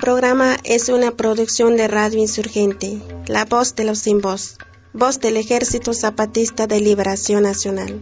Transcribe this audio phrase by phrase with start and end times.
[0.00, 4.56] Programa es una producción de Radio Insurgente, La Voz de los Sin Voz,
[4.94, 8.00] voz del Ejército Zapatista de Liberación Nacional.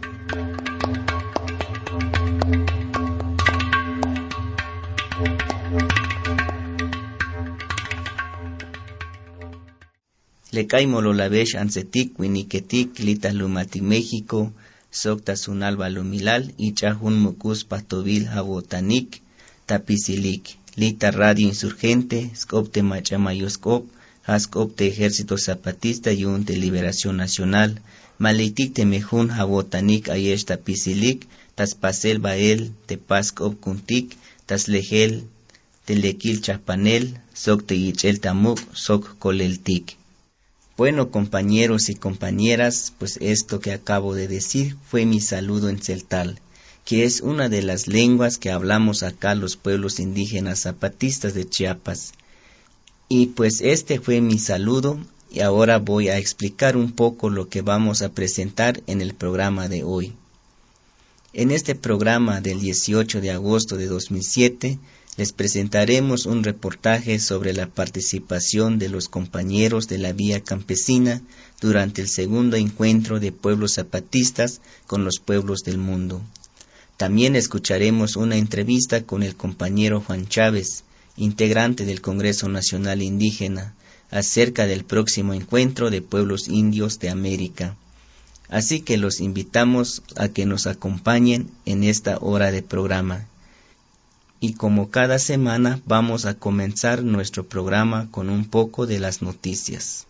[10.53, 14.53] Lecaimolo lavesh ansetik, winiketik, lita lumati México,
[14.91, 19.20] socta sunalba lumilal, ichahun mucus patovil jabotanik,
[19.67, 23.83] tapisilik, lita radio insurgente, scopte machamayoscop,
[24.25, 27.71] hascopte ejército zapatista y un de liberación nacional,
[28.19, 35.12] malitik temejun jabotanik ayesh tapisilik, tas pasel bael, te pascop kuntik, tas lejel,
[35.84, 37.05] telequil chapanel,
[37.45, 39.97] socte yichel tamuk, soc coleltik.
[40.77, 46.39] Bueno, compañeros y compañeras, pues esto que acabo de decir fue mi saludo en celtal,
[46.89, 52.14] que es una de las lenguas que hablamos acá los pueblos indígenas zapatistas de Chiapas.
[53.11, 54.98] Y pues este fue mi saludo
[55.31, 59.69] y ahora voy a explicar un poco lo que vamos a presentar en el programa
[59.69, 60.14] de hoy.
[61.34, 64.78] En este programa del 18 de agosto de 2007
[65.19, 71.20] les presentaremos un reportaje sobre la participación de los compañeros de la Vía Campesina
[71.61, 76.22] durante el segundo encuentro de pueblos zapatistas con los pueblos del mundo.
[76.98, 80.82] También escucharemos una entrevista con el compañero Juan Chávez,
[81.16, 83.75] integrante del Congreso Nacional Indígena,
[84.10, 87.76] acerca del próximo encuentro de pueblos indios de América.
[88.48, 93.26] Así que los invitamos a que nos acompañen en esta hora de programa
[94.41, 100.06] y como cada semana vamos a comenzar nuestro programa con un poco de las noticias.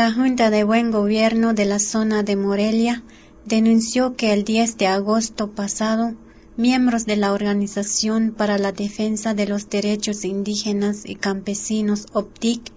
[0.00, 3.02] La Junta de Buen Gobierno de la zona de Morelia
[3.44, 6.14] denunció que el 10 de agosto pasado,
[6.56, 12.72] miembros de la Organización para la Defensa de los Derechos Indígenas y Campesinos OPTIC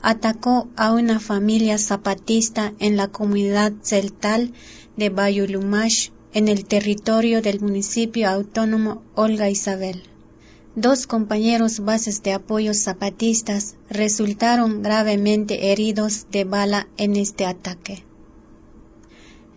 [0.00, 4.54] atacó a una familia zapatista en la comunidad celtal
[4.96, 10.13] de Bayulumash, en el territorio del municipio autónomo Olga Isabel.
[10.76, 18.02] Dos compañeros bases de apoyo zapatistas resultaron gravemente heridos de bala en este ataque.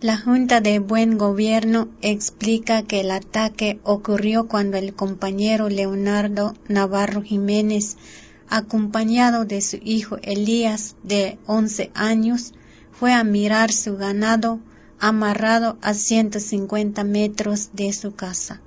[0.00, 7.20] La Junta de Buen Gobierno explica que el ataque ocurrió cuando el compañero Leonardo Navarro
[7.22, 7.96] Jiménez,
[8.48, 12.52] acompañado de su hijo Elías de 11 años,
[12.92, 14.60] fue a mirar su ganado
[15.00, 18.62] amarrado a 150 metros de su casa.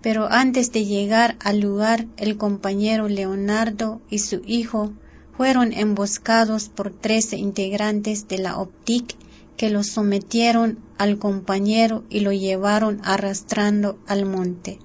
[0.00, 4.92] Pero antes de llegar al lugar, el compañero Leonardo y su hijo
[5.36, 9.16] fueron emboscados por 13 integrantes de la OPTIC
[9.56, 14.78] que lo sometieron al compañero y lo llevaron arrastrando al monte.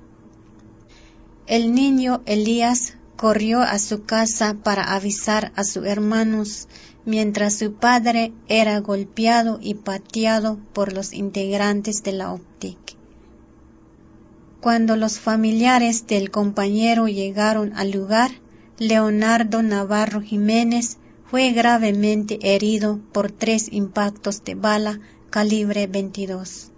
[1.46, 6.68] El niño Elías corrió a su casa para avisar a sus hermanos,
[7.06, 12.83] mientras su padre era golpeado y pateado por los integrantes de la OPTIC.
[14.64, 18.32] Cuando los familiares del compañero llegaron al lugar,
[18.80, 26.72] Leonardo Navarro Jiménez fue gravemente herido por tres impactos de bala calibre 22.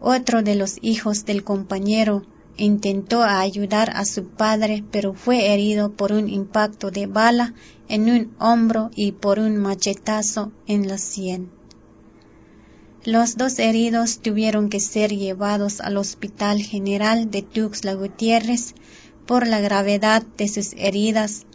[0.00, 2.24] Otro de los hijos del compañero
[2.56, 7.54] intentó ayudar a su padre, pero fue herido por un impacto de bala
[7.86, 11.48] en un hombro y por un machetazo en la sien.
[13.06, 18.74] Los dos heridos tuvieron que ser llevados al Hospital General de Tuxtla Gutiérrez
[19.26, 21.46] por la gravedad de sus heridas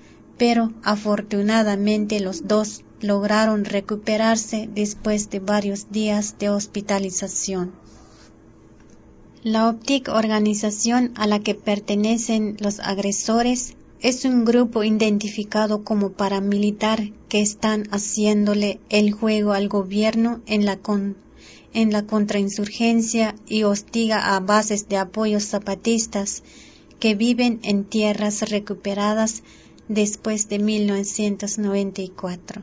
[0.42, 7.74] pero afortunadamente los dos lograron recuperarse después de varios días de hospitalización.
[9.44, 17.12] La OPTIC organización a la que pertenecen los agresores es un grupo identificado como paramilitar
[17.30, 20.78] que están haciéndole el juego al gobierno en la,
[21.74, 26.44] en la contrainsurgencia y hostiga a bases de apoyos zapatistas
[27.00, 29.42] que viven en tierras recuperadas
[29.88, 32.62] después de 1994.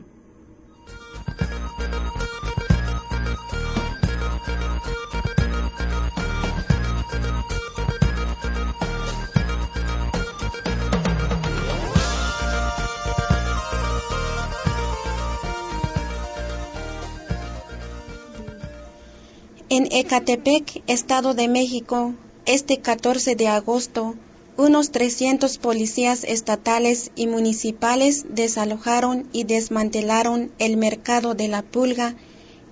[19.71, 22.15] En Ecatepec, Estado de México,
[22.47, 24.15] este 14 de agosto,
[24.57, 32.15] unos 300 policías estatales y municipales desalojaron y desmantelaron el mercado de la pulga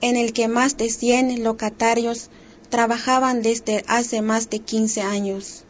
[0.02, 2.32] en el que más de 100 locatarios
[2.70, 5.66] trabajaban desde hace más de 15 años.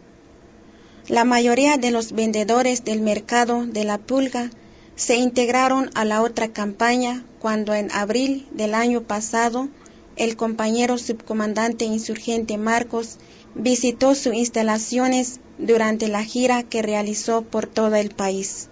[1.09, 4.49] La mayoría de los vendedores del mercado de la pulga
[4.95, 9.67] se integraron a la otra campaña cuando en abril del año pasado
[10.17, 13.17] el compañero subcomandante insurgente Marcos
[13.55, 18.69] visitó sus instalaciones durante la gira que realizó por todo el país.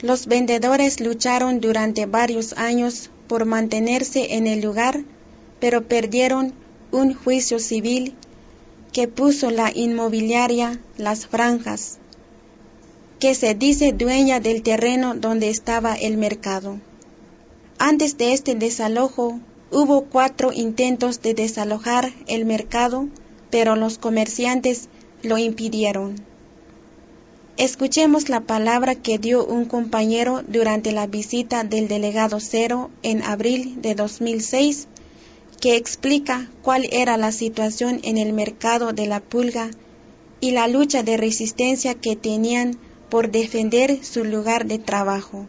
[0.00, 5.04] Los vendedores lucharon durante varios años por mantenerse en el lugar,
[5.60, 6.52] pero perdieron
[6.92, 8.14] un juicio civil
[8.92, 11.98] que puso la inmobiliaria Las Franjas,
[13.18, 16.78] que se dice dueña del terreno donde estaba el mercado.
[17.78, 23.08] Antes de este desalojo, hubo cuatro intentos de desalojar el mercado,
[23.50, 24.88] pero los comerciantes
[25.22, 26.16] lo impidieron.
[27.56, 33.82] Escuchemos la palabra que dio un compañero durante la visita del delegado Cero en abril
[33.82, 34.86] de 2006,
[35.60, 39.70] que explica cuál era la situación en el mercado de la pulga
[40.40, 42.78] y la lucha de resistencia que tenían
[43.10, 45.46] por defender su lugar de trabajo.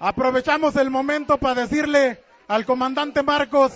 [0.00, 3.72] Aprovechamos el momento para decirle al comandante Marcos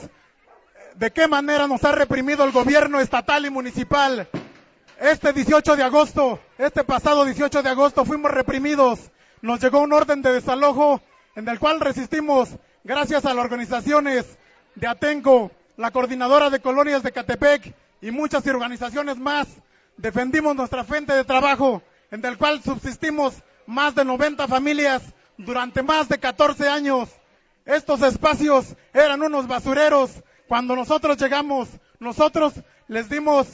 [0.96, 4.28] de qué manera nos ha reprimido el gobierno estatal y municipal.
[4.98, 9.10] Este 18 de agosto, este pasado 18 de agosto fuimos reprimidos.
[9.42, 11.00] Nos llegó un orden de desalojo
[11.36, 12.50] en el cual resistimos
[12.82, 14.38] gracias a las organizaciones
[14.74, 19.48] de Atenco, la coordinadora de colonias de Catepec y muchas organizaciones más.
[19.98, 23.34] Defendimos nuestra fuente de trabajo en el cual subsistimos
[23.66, 25.02] más de 90 familias
[25.36, 27.08] durante más de 14 años.
[27.64, 30.10] Estos espacios eran unos basureros
[30.48, 31.68] cuando nosotros llegamos,
[31.98, 32.54] nosotros
[32.88, 33.46] les dimos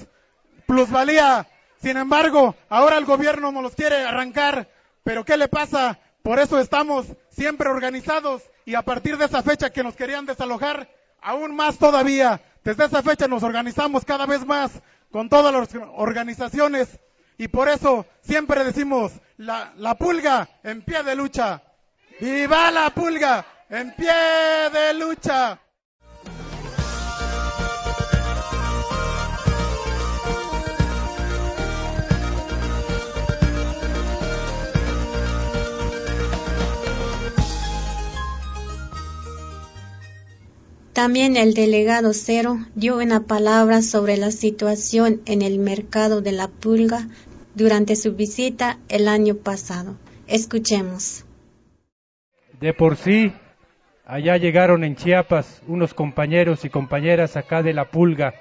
[0.66, 1.46] plusvalía.
[1.80, 4.68] Sin embargo, ahora el gobierno nos los quiere arrancar.
[5.04, 5.98] Pero ¿qué le pasa?
[6.22, 10.88] Por eso estamos siempre organizados y a partir de esa fecha que nos querían desalojar,
[11.20, 12.40] aún más todavía.
[12.64, 14.72] Desde esa fecha nos organizamos cada vez más
[15.10, 16.98] con todas las organizaciones
[17.38, 21.62] y por eso siempre decimos la, la pulga en pie de lucha.
[22.20, 24.12] ¡Viva la pulga en pie
[24.72, 25.60] de lucha!
[40.92, 46.48] También el delegado Cero dio una palabra sobre la situación en el mercado de la
[46.48, 47.06] pulga
[47.54, 49.96] durante su visita el año pasado.
[50.26, 51.24] Escuchemos.
[52.60, 53.32] De por sí,
[54.08, 58.32] allá llegaron en Chiapas unos compañeros y compañeras acá de la pulga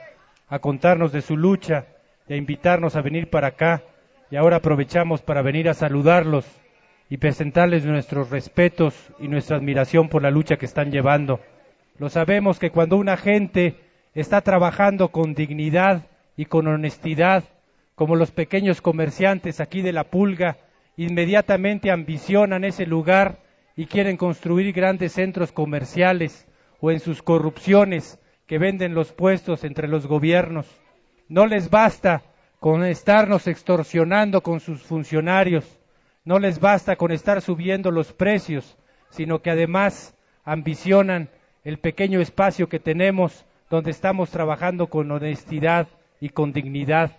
[0.47, 1.85] a contarnos de su lucha
[2.27, 3.83] y a invitarnos a venir para acá.
[4.31, 6.45] Y ahora aprovechamos para venir a saludarlos
[7.09, 11.41] y presentarles nuestros respetos y nuestra admiración por la lucha que están llevando.
[11.99, 13.75] Lo sabemos que cuando una gente
[14.15, 16.07] está trabajando con dignidad
[16.37, 17.43] y con honestidad,
[17.95, 20.57] como los pequeños comerciantes aquí de la pulga,
[20.95, 23.39] inmediatamente ambicionan ese lugar
[23.77, 26.47] y quieren construir grandes centros comerciales
[26.81, 30.67] o en sus corrupciones que venden los puestos entre los gobiernos.
[31.29, 32.23] No les basta
[32.59, 35.79] con estarnos extorsionando con sus funcionarios,
[36.25, 38.77] no les basta con estar subiendo los precios,
[39.11, 41.29] sino que además ambicionan
[41.63, 45.87] el pequeño espacio que tenemos donde estamos trabajando con honestidad
[46.19, 47.11] y con dignidad.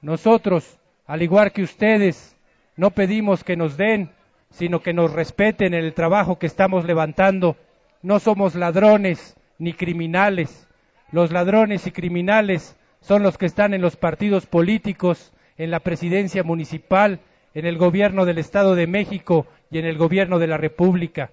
[0.00, 2.36] Nosotros, al igual que ustedes,
[2.76, 4.12] no pedimos que nos den,
[4.50, 7.56] sino que nos respeten en el trabajo que estamos levantando.
[8.02, 10.68] No somos ladrones ni criminales.
[11.12, 16.42] Los ladrones y criminales son los que están en los partidos políticos, en la presidencia
[16.42, 17.20] municipal,
[17.54, 21.32] en el gobierno del Estado de México y en el gobierno de la República.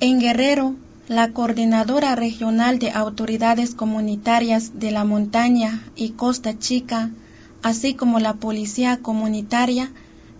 [0.00, 0.76] En Guerrero,
[1.08, 7.10] la Coordinadora Regional de Autoridades Comunitarias de la Montaña y Costa Chica,
[7.62, 9.90] así como la Policía Comunitaria,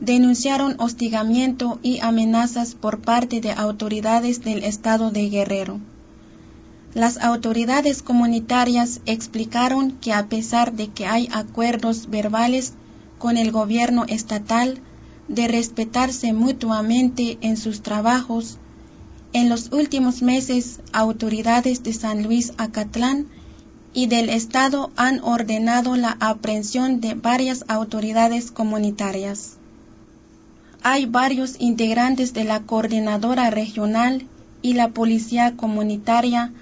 [0.01, 5.81] denunciaron hostigamiento y amenazas por parte de autoridades del Estado de Guerrero.
[6.93, 12.75] Las autoridades comunitarias explicaron que a pesar de que hay acuerdos verbales
[13.19, 14.81] con el gobierno estatal
[15.29, 18.59] de respetarse mutuamente en sus trabajos,
[19.33, 23.27] en los últimos meses, autoridades de San Luis Acatlán
[23.93, 29.57] y del Estado han ordenado la aprehensión de varias autoridades comunitarias.
[30.83, 34.27] Hay varios integrantes de la coordinadora regional
[34.63, 36.53] y la policía comunitaria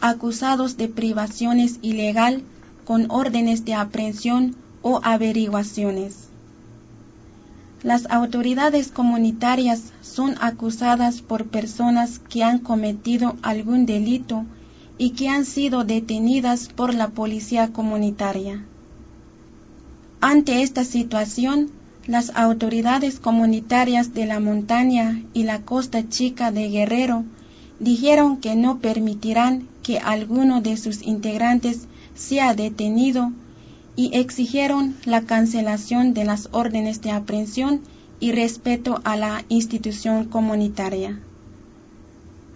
[0.00, 2.42] acusados de privaciones ilegal
[2.84, 6.23] con órdenes de aprehensión o averiguaciones.
[7.84, 14.46] Las autoridades comunitarias son acusadas por personas que han cometido algún delito
[14.96, 18.64] y que han sido detenidas por la policía comunitaria.
[20.22, 21.70] Ante esta situación,
[22.06, 27.24] las autoridades comunitarias de la montaña y la costa chica de Guerrero
[27.80, 33.30] dijeron que no permitirán que alguno de sus integrantes sea detenido
[33.96, 37.82] y exigieron la cancelación de las órdenes de aprehensión
[38.20, 41.20] y respeto a la institución comunitaria.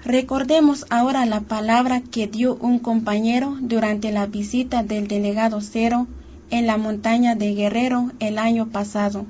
[0.04, 6.06] Recordemos ahora la palabra que dio un compañero durante la visita del delegado Cero
[6.50, 9.26] en la montaña de Guerrero el año pasado.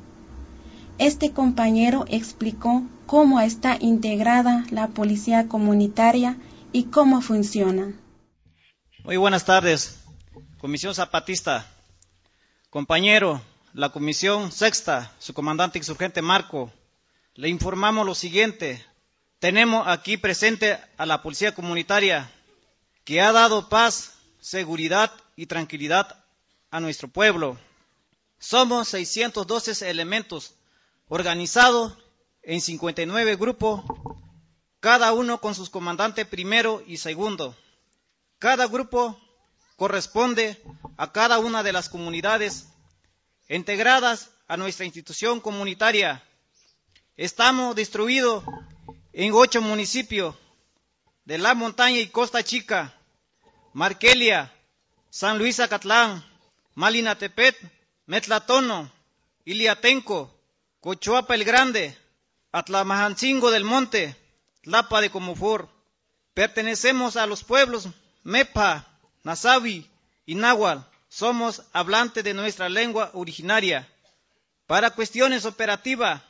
[0.99, 6.37] Este compañero explicó cómo está integrada la policía comunitaria
[6.73, 7.93] y cómo funciona.
[9.05, 9.99] Muy buenas tardes,
[10.59, 11.67] Comisión Zapatista.
[12.70, 13.40] Compañero,
[13.72, 16.70] la Comisión Sexta, su comandante insurgente Marco,
[17.32, 18.84] le informamos lo siguiente.
[19.38, 22.30] Tenemos aquí presente a la Policía Comunitaria
[23.04, 26.22] que ha dado paz, seguridad y tranquilidad
[26.70, 27.56] a nuestro pueblo.
[28.38, 30.52] Somos 612 elementos
[31.08, 31.94] organizados
[32.42, 33.82] en 59 grupos,
[34.78, 37.56] cada uno con sus comandantes primero y segundo.
[38.38, 39.18] Cada grupo
[39.78, 40.61] corresponde
[40.97, 42.66] a cada una de las comunidades
[43.49, 46.20] integradas a nuestra institución comunitaria.
[47.16, 48.42] Estamos distribuidos
[49.12, 50.35] en ocho municipios
[51.25, 52.92] de La Montaña y Costa Chica,
[53.73, 54.52] Marquelia,
[55.11, 56.25] San Luis Acatlán,
[56.75, 57.56] Malinatepet,
[58.06, 58.90] Metlatono,
[59.44, 60.35] Iliatenco,
[60.80, 61.97] Cochuapa el Grande,
[62.50, 64.16] Atlamajancingo del Monte,
[64.62, 65.68] Tlapa de Comofor.
[66.35, 67.87] Pertenecemos a los pueblos
[68.25, 68.98] Mepa,
[69.28, 69.87] Nasabi
[70.25, 70.87] y Nahual.
[71.11, 73.87] Somos hablantes de nuestra lengua originaria.
[74.66, 76.23] Para cuestiones operativas,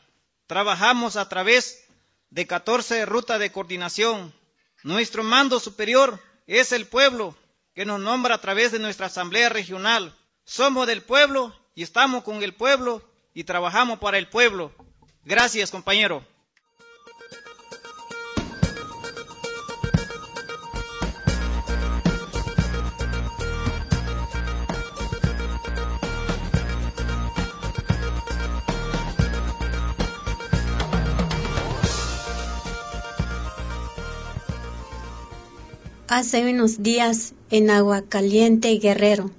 [0.48, 1.84] trabajamos a través
[2.30, 4.34] de 14 rutas de coordinación.
[4.82, 7.36] Nuestro mando superior es el pueblo,
[7.72, 10.12] que nos nombra a través de nuestra asamblea regional.
[10.44, 14.72] Somos del pueblo y estamos con el pueblo y trabajamos para el pueblo.
[15.22, 16.26] Gracias, compañero.
[36.10, 39.30] Hace unos días, en Aguacaliente, Guerrero,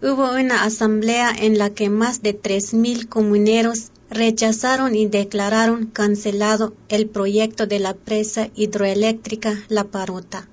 [0.00, 7.08] hubo una asamblea en la que más de 3.000 comuneros rechazaron y declararon cancelado el
[7.08, 10.48] proyecto de la presa hidroeléctrica La Parota.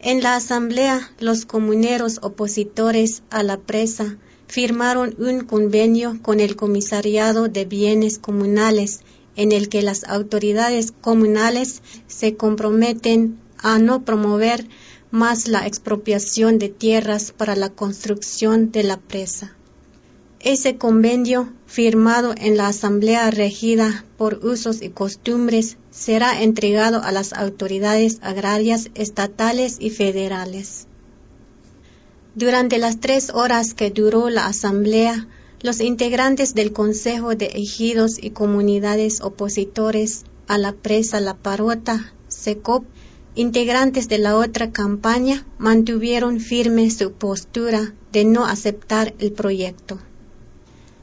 [0.00, 4.16] En la asamblea, los comuneros opositores a la presa
[4.48, 9.02] firmaron un convenio con el Comisariado de Bienes Comunales
[9.36, 14.66] en el que las autoridades comunales se comprometen a no promover
[15.10, 19.54] más la expropiación de tierras para la construcción de la presa.
[20.40, 27.32] Ese convenio, firmado en la Asamblea regida por usos y costumbres, será entregado a las
[27.32, 30.86] autoridades agrarias estatales y federales.
[32.36, 35.26] Durante las tres horas que duró la Asamblea,
[35.60, 42.84] los integrantes del Consejo de Ejidos y Comunidades opositores a la presa La Parota, SECOP,
[43.38, 50.00] integrantes de la otra campaña mantuvieron firme su postura de no aceptar el proyecto.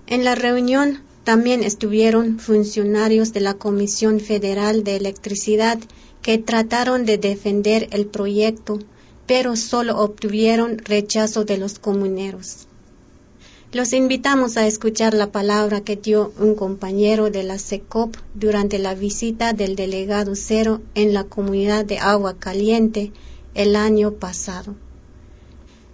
[0.05, 5.79] En la reunión también estuvieron funcionarios de la Comisión Federal de Electricidad
[6.21, 8.79] que trataron de defender el proyecto,
[9.25, 12.67] pero solo obtuvieron rechazo de los comuneros.
[13.71, 18.95] Los invitamos a escuchar la palabra que dio un compañero de la SECOP durante la
[18.95, 23.11] visita del delegado Cero en la comunidad de Agua Caliente
[23.53, 24.75] el año pasado.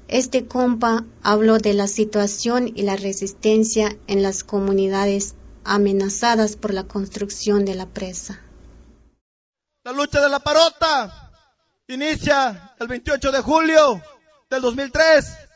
[0.08, 6.84] Este compa habló de la situación y la resistencia en las comunidades amenazadas por la
[6.84, 8.42] construcción de la presa.
[9.84, 11.32] La lucha de la parota
[11.88, 14.02] inicia el 28 de julio
[14.50, 15.51] del 2003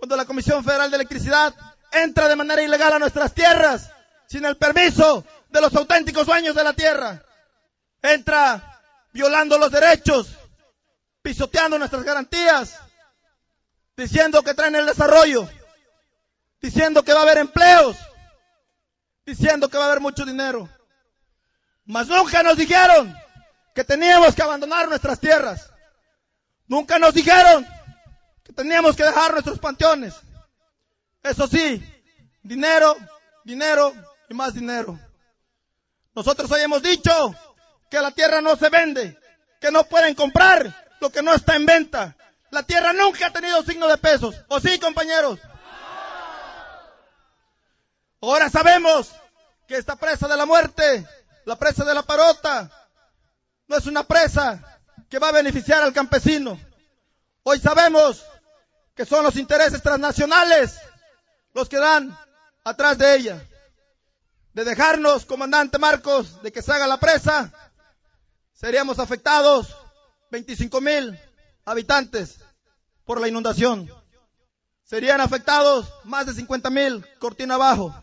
[0.00, 1.54] cuando la Comisión Federal de Electricidad
[1.92, 3.90] entra de manera ilegal a nuestras tierras,
[4.26, 7.22] sin el permiso de los auténticos dueños de la tierra.
[8.00, 8.80] Entra
[9.12, 10.28] violando los derechos,
[11.20, 12.78] pisoteando nuestras garantías,
[13.94, 15.46] diciendo que traen el desarrollo,
[16.62, 17.98] diciendo que va a haber empleos,
[19.26, 20.66] diciendo que va a haber mucho dinero.
[21.84, 23.14] Mas nunca nos dijeron
[23.74, 25.70] que teníamos que abandonar nuestras tierras.
[26.68, 27.66] Nunca nos dijeron
[28.52, 30.14] teníamos que dejar nuestros panteones.
[31.22, 31.82] Eso sí,
[32.42, 32.96] dinero,
[33.44, 33.92] dinero
[34.28, 34.98] y más dinero.
[36.14, 37.34] Nosotros hoy hemos dicho
[37.90, 39.18] que la tierra no se vende,
[39.60, 42.16] que no pueden comprar lo que no está en venta.
[42.50, 44.34] La tierra nunca ha tenido signo de pesos.
[44.48, 45.38] ¿O sí, compañeros?
[48.20, 49.12] Ahora sabemos
[49.66, 51.06] que esta presa de la muerte,
[51.44, 52.70] la presa de la parota,
[53.66, 56.60] no es una presa que va a beneficiar al campesino.
[57.44, 58.24] Hoy sabemos
[58.94, 60.78] que son los intereses transnacionales
[61.54, 62.16] los que dan
[62.64, 63.46] atrás de ella.
[64.52, 67.52] De dejarnos, comandante Marcos, de que se haga la presa,
[68.52, 69.76] seríamos afectados
[70.30, 71.18] 25 mil
[71.64, 72.40] habitantes
[73.04, 73.90] por la inundación.
[74.84, 77.94] Serían afectados más de 50 mil cortina abajo.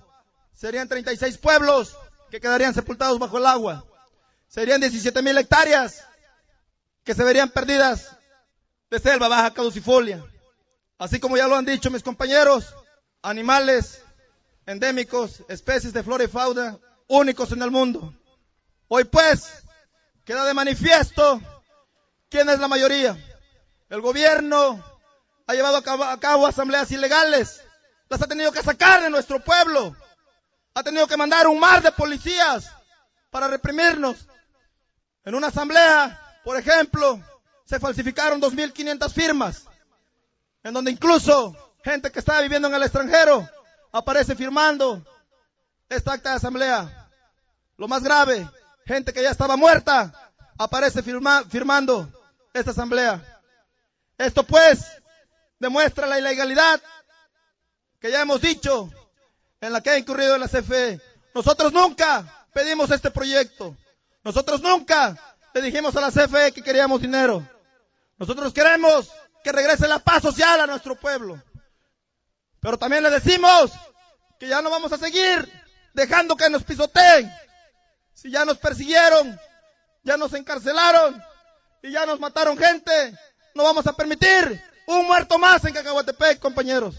[0.53, 1.97] Serían 36 pueblos
[2.31, 3.85] que quedarían sepultados bajo el agua.
[4.47, 6.05] Serían 17 mil hectáreas
[7.03, 8.15] que se verían perdidas
[8.89, 10.23] de selva baja caducifolia.
[10.97, 12.73] Así como ya lo han dicho mis compañeros,
[13.21, 14.01] animales
[14.65, 16.77] endémicos, especies de flora y fauna
[17.07, 18.13] únicos en el mundo.
[18.87, 19.63] Hoy pues
[20.25, 21.41] queda de manifiesto
[22.29, 23.17] quién es la mayoría.
[23.89, 24.83] El gobierno
[25.45, 27.61] ha llevado a cabo, asambleas ilegales,
[28.09, 29.95] las ha tenido que sacar de nuestro pueblo,
[30.73, 32.69] ha tenido que mandar un mar de policías
[33.29, 34.27] para reprimirnos.
[35.23, 37.21] En una asamblea, por ejemplo,
[37.65, 39.65] se falsificaron 2.500 firmas,
[40.67, 43.49] en donde incluso gente que estaba viviendo en el extranjero
[43.93, 45.01] aparece firmando
[45.87, 47.09] esta acta de asamblea.
[47.77, 48.45] Lo más grave,
[48.85, 50.11] gente que ya estaba muerta
[50.57, 52.11] aparece firmando
[52.53, 53.23] esta asamblea.
[54.17, 54.85] Esto pues
[55.57, 56.81] demuestra la ilegalidad
[58.01, 58.89] que ya hemos dicho
[59.61, 60.99] en la que ha incurrido la CFE.
[61.33, 63.77] Nosotros nunca pedimos este proyecto.
[64.21, 65.17] Nosotros nunca
[65.53, 67.47] le dijimos a la CFE que queríamos dinero.
[68.17, 69.09] Nosotros queremos
[69.47, 71.41] que regrese la paz social a nuestro pueblo.
[72.59, 73.71] Pero también le decimos
[74.37, 75.49] que ya no vamos a seguir
[75.93, 77.31] dejando que nos pisoteen.
[78.11, 79.39] Si ya nos persiguieron,
[80.03, 81.23] ya nos encarcelaron
[81.81, 83.17] y ya nos mataron gente,
[83.55, 86.95] no vamos a permitir un muerto más en Cacahuatepec, compañeros.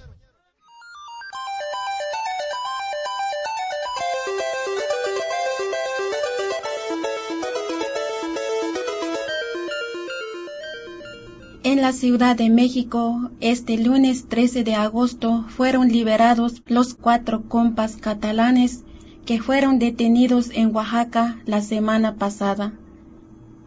[11.70, 17.98] En la Ciudad de México, este lunes 13 de agosto, fueron liberados los cuatro compas
[17.98, 18.84] catalanes
[19.26, 22.72] que fueron detenidos en Oaxaca la semana pasada.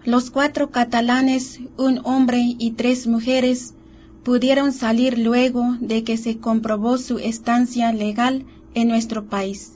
[0.04, 3.76] Los cuatro catalanes, un hombre y tres mujeres,
[4.24, 9.74] pudieron salir luego de que se comprobó su estancia legal en nuestro país.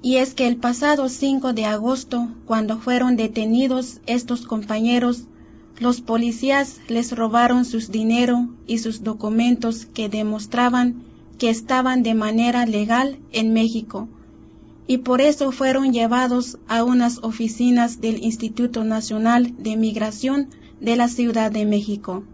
[0.00, 5.26] Y es que el pasado 5 de agosto, cuando fueron detenidos estos compañeros,
[5.80, 11.02] los policías les robaron sus dinero y sus documentos que demostraban
[11.38, 14.06] que estaban de manera legal en México
[14.86, 20.48] y por eso fueron llevados a unas oficinas del Instituto Nacional de Migración
[20.80, 22.24] de la Ciudad de México.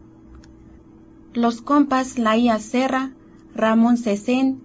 [1.34, 3.12] Los compas Laía Serra,
[3.54, 4.60] Ramón Cesén,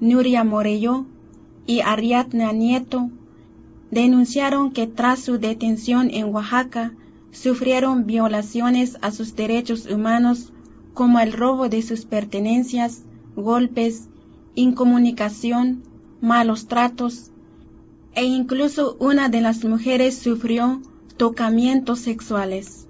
[0.00, 1.06] Nuria Morello
[1.66, 3.10] y Ariadna Nieto
[3.90, 6.92] denunciaron que tras su detención en Oaxaca
[7.36, 10.52] sufrieron violaciones a sus derechos humanos
[10.94, 13.02] como el robo de sus pertenencias,
[13.36, 14.08] golpes,
[14.54, 15.82] incomunicación,
[16.22, 17.30] malos tratos,
[18.14, 20.80] e incluso una de las mujeres sufrió
[21.18, 22.85] tocamientos sexuales.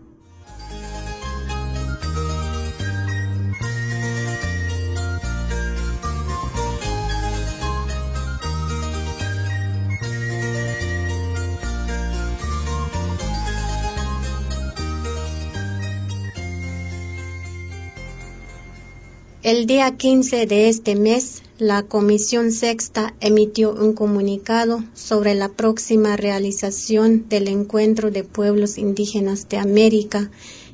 [19.47, 26.17] El día 15 de este mes, la Comisión Sexta emitió un comunicado sobre la próxima
[26.17, 30.33] realización del Encuentro de Pueblos Indígenas de América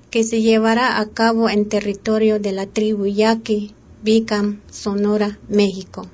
[0.08, 6.06] que se llevará a cabo en territorio de la tribu Yaqui, Bicam, Sonora, México.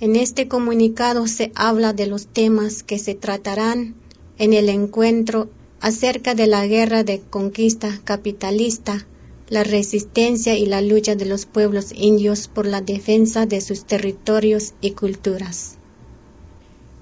[0.00, 3.94] En este comunicado se habla de los temas que se tratarán
[4.36, 9.06] en el encuentro acerca de la guerra de conquista capitalista
[9.48, 14.74] la resistencia y la lucha de los pueblos indios por la defensa de sus territorios
[14.80, 15.76] y culturas.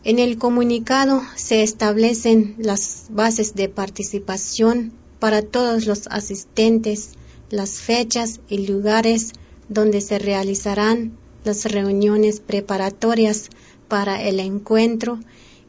[0.04, 7.10] En el comunicado se establecen las bases de participación para todos los asistentes,
[7.50, 9.32] las fechas y lugares
[9.68, 13.50] donde se realizarán las reuniones preparatorias
[13.88, 15.18] para el encuentro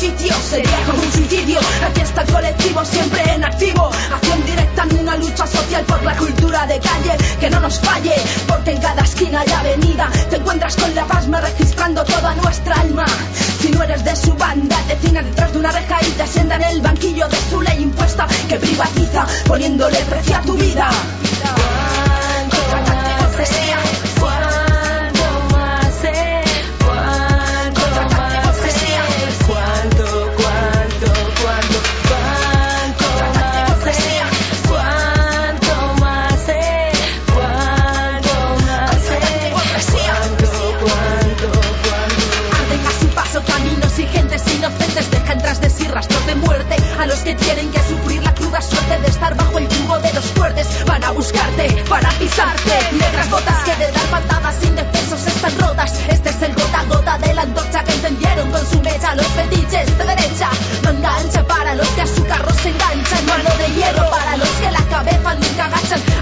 [0.00, 1.60] sería como un suicidio.
[1.86, 6.16] Aquí está el colectivo siempre en activo, acción directa en una lucha social por la
[6.16, 8.14] cultura de calle que no nos falle,
[8.48, 13.06] porque en cada esquina y avenida te encuentras con la pasma registrando toda nuestra alma.
[13.60, 16.68] Si no eres de su banda, te detrás de una reja y te sientan en
[16.70, 20.90] el banquillo de su ley impuesta que privatiza, poniéndole precio a tu vida.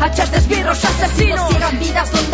[0.02, 1.52] hachas de esbirros asesinos.
[1.78, 2.31] Vidas donde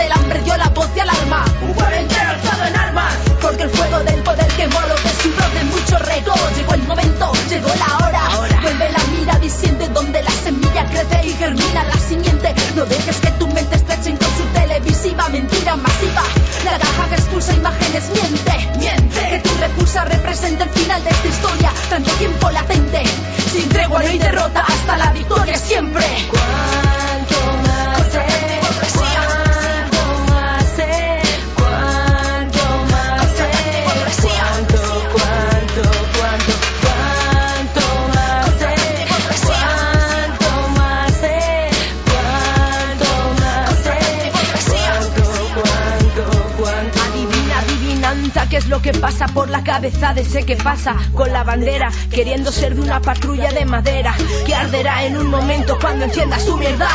[49.18, 53.00] pasa por la cabeza de ese que pasa con la bandera, queriendo ser de una
[53.02, 54.14] patrulla de madera
[54.46, 56.88] que arderá en un momento cuando encienda su mierda.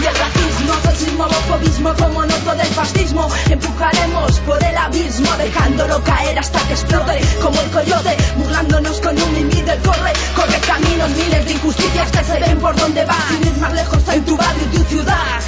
[0.00, 6.38] Y el racismo, fascismo, homofobismo como noto del fascismo, empujaremos por el abismo, dejándolo caer
[6.38, 11.44] hasta que explote como el coyote, burlándonos con un mimí del corre, corre caminos, miles
[11.44, 14.62] de injusticias que se ven por donde van, sin ir más lejos en tu barrio
[14.62, 15.40] y tu ciudad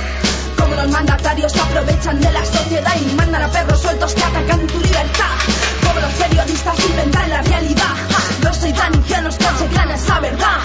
[0.58, 4.80] como los mandatarios aprovechan de la sociedad y mandan a perros sueltos que atacan tu
[4.80, 5.65] libertad
[6.66, 7.94] propuestas inventan la realidad.
[8.42, 10.58] No soy tan ingenuos que se esa verdad.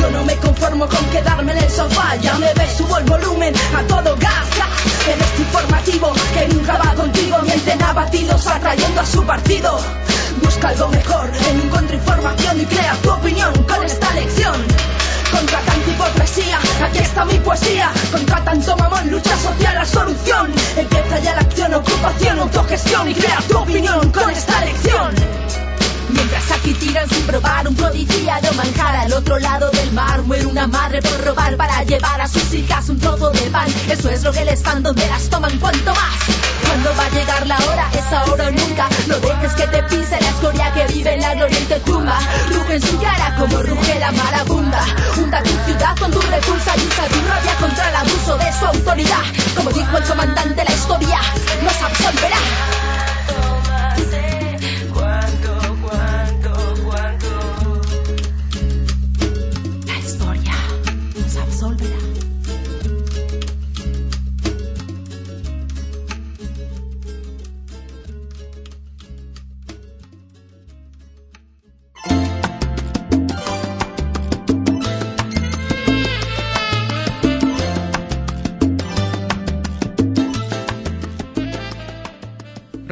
[0.00, 2.16] Yo no me conformo con quedarme en el sofá.
[2.16, 4.46] Ya me ves, subo el volumen a todo gas.
[5.06, 7.38] Eres este informativo que nunca va contigo.
[7.42, 9.78] Mienten abatidos atrayendo a su partido.
[10.42, 14.54] Busca algo mejor en un contrainformación y crea tu opinión con esta lección.
[15.32, 17.90] Contra tanta hipocresía, aquí está mi poesía.
[18.12, 20.52] Contra tanto mamón, lucha social, la solución.
[20.76, 25.15] Empieza ya la acción, ocupación, autogestión y crea tu opinión con esta lección
[26.66, 30.22] y tiran sin probar un prodigiado manjar al otro lado del mar.
[30.22, 33.68] Muere una madre por robar para llevar a sus hijas un trozo de pan.
[33.88, 36.14] Eso es lo que les fan donde las toman cuanto más.
[36.66, 38.88] Cuando va a llegar la hora es ahora o nunca.
[39.06, 42.18] No dejes que te pise la escoria que vive en la gloria te tumba
[42.50, 44.84] ruge en su cara como ruge la marabunda.
[45.14, 48.66] Junta tu ciudad con tu repulsa y usa tu rabia contra el abuso de su
[48.66, 49.24] autoridad.
[49.54, 51.20] Como dijo el comandante la historia
[51.62, 52.85] nos absolverá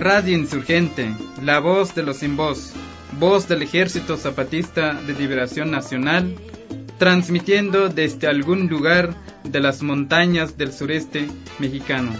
[0.04, 2.74] Radio Insurgente, la voz de los sin voz,
[3.18, 6.36] voz del Ejército Zapatista de Liberación Nacional,
[6.98, 9.14] transmitiendo desde algún lugar
[9.44, 11.26] de las montañas del sureste
[11.58, 12.12] mexicano.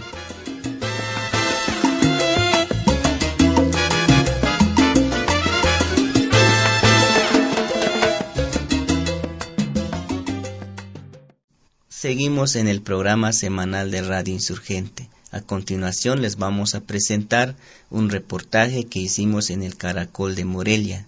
[11.87, 15.07] Seguimos en el programa semanal de Radio Insurgente.
[15.35, 17.57] A continuación les vamos a presentar
[17.89, 21.05] un reportaje que hicimos en el Caracol de Morelia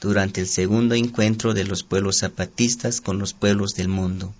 [0.00, 4.32] durante el segundo encuentro de los pueblos zapatistas con los pueblos del mundo.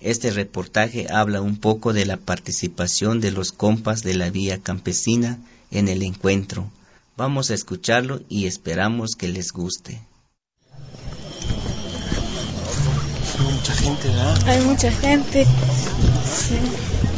[0.00, 5.38] Este reportaje habla un poco de la participación de los compas de la vía campesina
[5.70, 6.70] en el encuentro.
[7.18, 10.00] Vamos a escucharlo y esperamos que les guste.
[13.38, 14.48] Hay mucha gente, ¿verdad?
[14.48, 15.44] Hay mucha gente.
[15.44, 17.09] Sí.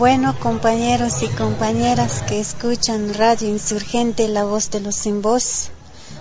[0.00, 5.68] Bueno, compañeros y compañeras que escuchan Radio Insurgente, la voz de los sin voz,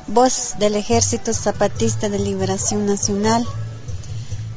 [0.06, 3.48] voz del Ejército Zapatista de Liberación Nacional,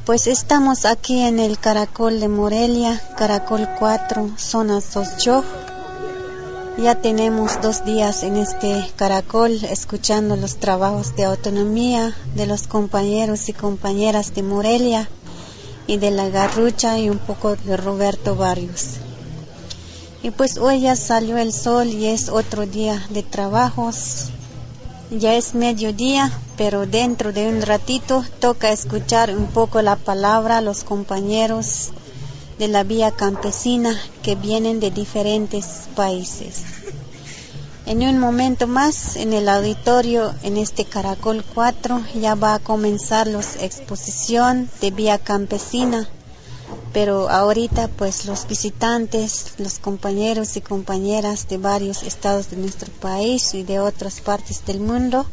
[0.05, 5.45] pues estamos aquí en el Caracol de Morelia, Caracol 4, zona Soscho.
[6.77, 13.47] Ya tenemos dos días en este caracol escuchando los trabajos de autonomía de los compañeros
[13.47, 15.07] y compañeras de Morelia
[15.87, 18.97] y de la Garrucha y un poco de Roberto Barrios.
[20.23, 24.29] Y pues hoy ya salió el sol y es otro día de trabajos.
[25.11, 30.61] Ya es mediodía, pero dentro de un ratito toca escuchar un poco la palabra a
[30.61, 31.89] los compañeros
[32.57, 36.63] de la vía campesina que vienen de diferentes países.
[37.85, 43.27] En un momento más, en el auditorio, en este Caracol 4, ya va a comenzar
[43.27, 46.07] la exposición de vía campesina
[46.93, 53.53] pero ahorita pues los visitantes, los compañeros y compañeras de varios estados de nuestro país
[53.53, 55.25] y de otras partes del mundo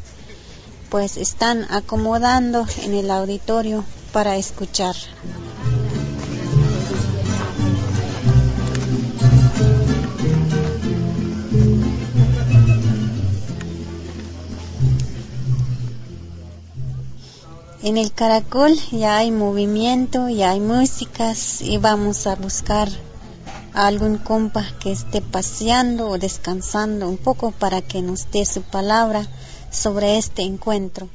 [0.91, 4.97] pues están acomodando en el auditorio para escuchar.
[17.83, 22.89] En el caracol ya hay movimiento, ya hay músicas y vamos a buscar
[23.73, 28.61] a algún compa que esté paseando o descansando un poco para que nos dé su
[28.63, 29.27] palabra
[29.71, 31.09] sobre este encuentro.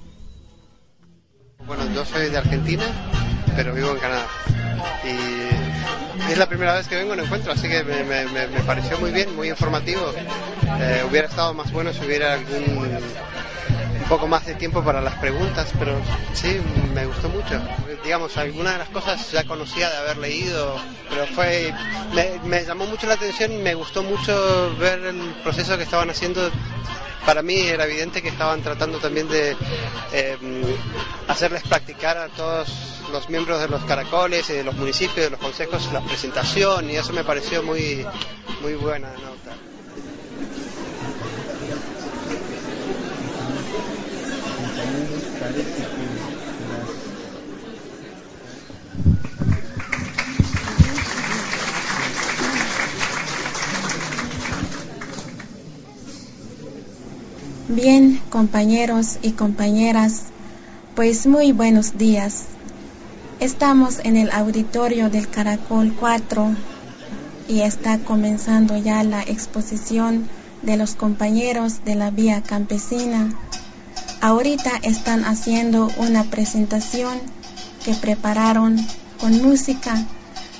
[1.67, 2.84] Bueno, yo soy de Argentina,
[3.56, 4.28] pero vivo en Canadá.
[5.04, 9.12] Y es la primera vez que vengo a un encuentro, así que me, pareció muy
[9.12, 10.01] bien, muy informativo.
[10.80, 12.89] Eh, hubiera estado más bueno si hubiera algún
[14.10, 15.96] poco más de tiempo para las preguntas, pero
[16.34, 16.60] sí,
[16.94, 17.62] me gustó mucho.
[18.04, 20.76] Digamos, algunas de las cosas ya conocía de haber leído,
[21.10, 21.74] pero fue,
[22.46, 26.52] me, llamó mucho la atención y me gustó mucho ver el proceso que estaban haciendo
[27.26, 29.58] para mí era evidente que estaban tratando también de
[30.13, 30.38] eh,
[31.28, 35.39] hacerles practicar a todos los miembros de los caracoles y de los municipios, de los
[35.39, 38.06] consejos, la presentación y eso me pareció muy,
[38.62, 39.58] muy buena nota.
[57.67, 60.23] Bien, compañeros y compañeras,
[60.95, 62.45] pues muy buenos días.
[63.39, 66.55] Estamos en el auditorio del Caracol 4
[67.49, 70.29] y está comenzando ya la exposición
[70.62, 73.29] de los compañeros de la vía campesina
[74.27, 77.19] Ahorita están haciendo una presentación
[77.85, 78.75] que prepararon
[79.19, 80.03] con música.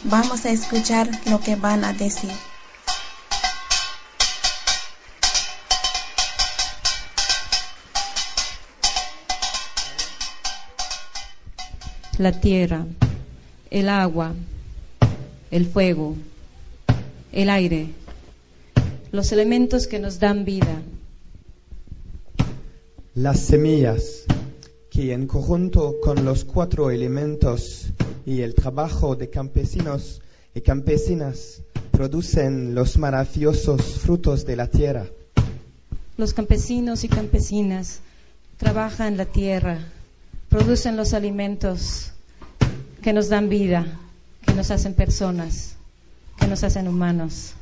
[0.04, 2.30] Vamos a escuchar lo que van a decir.
[12.19, 12.86] La tierra,
[13.71, 14.36] el agua,
[15.49, 16.15] el fuego,
[17.32, 17.88] el aire,
[19.12, 20.84] los elementos que nos dan vida
[23.15, 24.25] las semillas,
[24.91, 27.86] que en conjunto con los cuatro elementos
[28.25, 30.21] y el trabajo de campesinos
[30.54, 35.06] y campesinas producen los maravillosos frutos de la tierra.
[36.17, 38.01] Los campesinos y campesinas
[38.58, 39.80] trabajan la tierra,
[40.49, 42.12] producen los alimentos
[43.01, 43.97] que nos dan vida,
[44.45, 45.78] que nos hacen personas,
[46.38, 47.54] que nos hacen humanos.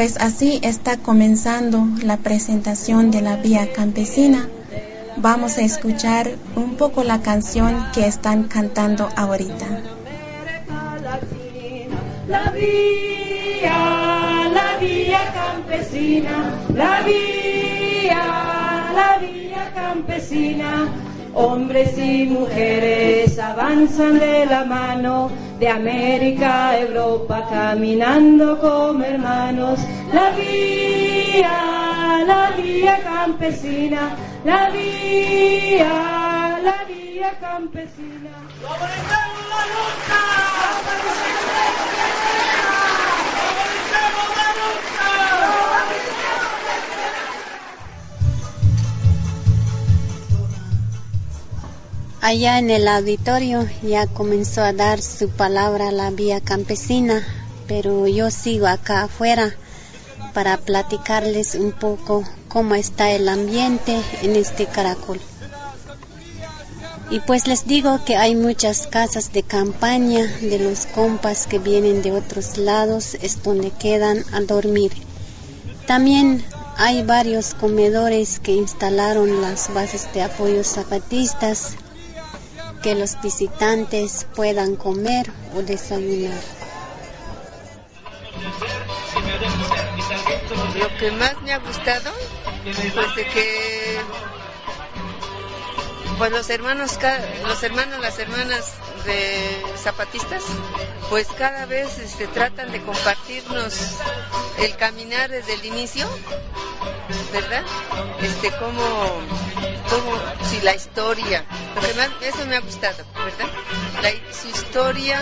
[0.00, 4.48] Pues así está comenzando la presentación de la Vía Campesina.
[5.18, 9.66] Vamos a escuchar un poco la canción que están cantando ahorita.
[12.28, 18.22] La vía, la vía campesina, la vía,
[18.94, 20.88] la vía campesina.
[21.34, 23.19] Hombres y mujeres
[23.70, 25.30] avanzan de la mano
[25.60, 29.78] de América a Europa caminando como hermanos.
[30.12, 38.30] La vía, la vía campesina, la vía, la vía campesina.
[38.62, 41.29] la lucha!
[52.22, 57.26] Allá en el auditorio ya comenzó a dar su palabra la vía campesina,
[57.66, 59.54] pero yo sigo acá afuera
[60.34, 65.18] para platicarles un poco cómo está el ambiente en este caracol.
[67.10, 72.02] Y pues les digo que hay muchas casas de campaña de los compas que vienen
[72.02, 74.92] de otros lados, es donde quedan a dormir.
[75.86, 76.44] También
[76.76, 81.76] hay varios comedores que instalaron las bases de apoyo zapatistas
[82.82, 86.40] que los visitantes puedan comer o desayunar.
[90.78, 92.10] Lo que más me ha gustado,
[92.64, 94.00] pues de que
[96.18, 96.98] pues los hermanos,
[97.46, 100.42] los hermanos, las hermanas de zapatistas,
[101.08, 103.74] pues cada vez este, tratan de compartirnos
[104.58, 106.06] el caminar desde el inicio,
[107.32, 107.64] ¿verdad?
[108.20, 108.82] Este, como,
[109.88, 113.48] como si la historia, lo que más, eso me ha gustado, ¿verdad?
[114.02, 115.20] La, su historia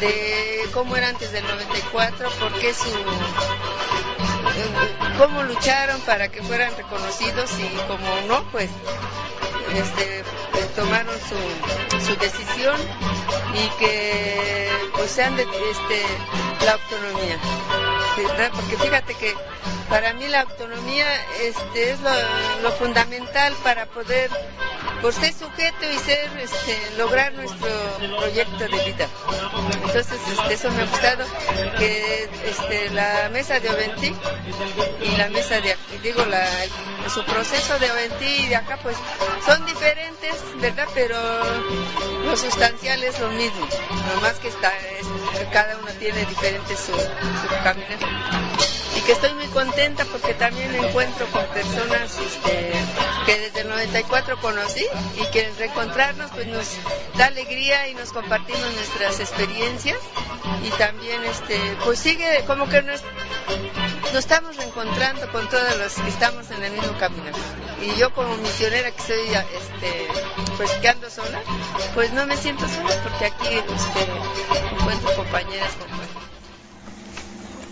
[0.00, 2.90] de cómo era antes del 94, por qué su
[5.18, 8.70] cómo lucharon para que fueran reconocidos y como no, pues
[9.74, 10.22] este,
[10.74, 12.76] tomaron su, su, decisión
[13.54, 16.02] y que pues sean de este,
[16.64, 17.38] la autonomía.
[18.54, 19.34] Porque fíjate que
[19.88, 21.06] para mí la autonomía
[21.42, 21.98] este, es
[22.62, 24.30] lo, fundamental para poder
[25.00, 27.68] por ser sujeto y ser este, lograr nuestro
[28.18, 29.06] proyecto de vida.
[29.84, 31.24] Entonces este, eso me ha gustado
[31.78, 32.28] que
[32.92, 34.14] la mesa de Oventi
[35.02, 36.22] y la mesa de digo
[37.12, 38.96] su proceso de Oventi y de acá pues
[39.44, 40.88] son diferentes, ¿verdad?
[40.94, 41.16] Pero
[42.24, 43.66] lo sustancial es lo mismo,
[44.22, 44.50] más que
[45.52, 47.98] cada uno tiene diferente su, su caminar
[48.96, 52.72] y que estoy muy contenta porque también encuentro con personas este,
[53.26, 54.86] que desde el 94 conocí
[55.20, 56.66] y que reencontrarnos pues nos
[57.16, 59.98] da alegría y nos compartimos nuestras experiencias
[60.64, 63.02] y también este pues sigue como que nos,
[64.14, 67.30] estamos reencontrando con todos los que estamos en el mismo camino.
[67.82, 70.08] Y yo como misionera que soy este
[70.56, 70.70] pues
[71.12, 71.40] sola
[71.94, 76.15] pues no me siento sola porque aquí este, encuentro compañeras compañeros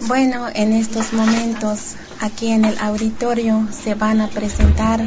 [0.06, 5.00] bueno, en estos momentos aquí en el auditorio se van a presentar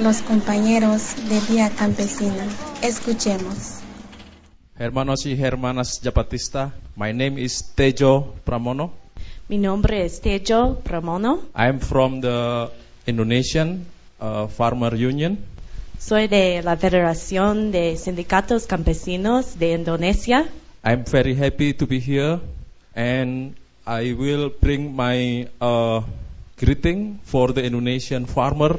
[0.00, 2.46] los compañeros de Vía Campesina.
[2.82, 3.80] Escuchemos.
[4.78, 8.92] Hermanos y hermanas Zapatista, my name is Tejo Pramono.
[9.48, 11.42] Mi nombre es Tejo Pramono.
[11.54, 12.68] I am from the
[13.06, 13.86] Indonesian
[14.20, 15.38] uh, Farmer Union.
[15.98, 20.48] Soy de la Federación de Sindicatos Campesinos de Indonesia.
[20.84, 22.40] I'm very happy to be here
[22.96, 23.54] and
[23.86, 26.02] I will bring my uh,
[26.56, 28.78] greeting for the Indonesian farmer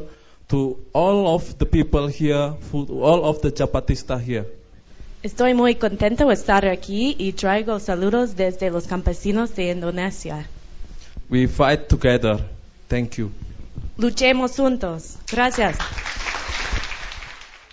[0.49, 4.45] to all of the people here, all of the Japatista here.
[5.21, 10.47] Estoy muy contento de estar aquí y traigo saludos desde los campesinos de Indonesia.
[11.29, 12.39] We fight together.
[12.87, 13.31] Thank you.
[13.97, 15.17] Luchemos juntos.
[15.31, 15.77] Gracias.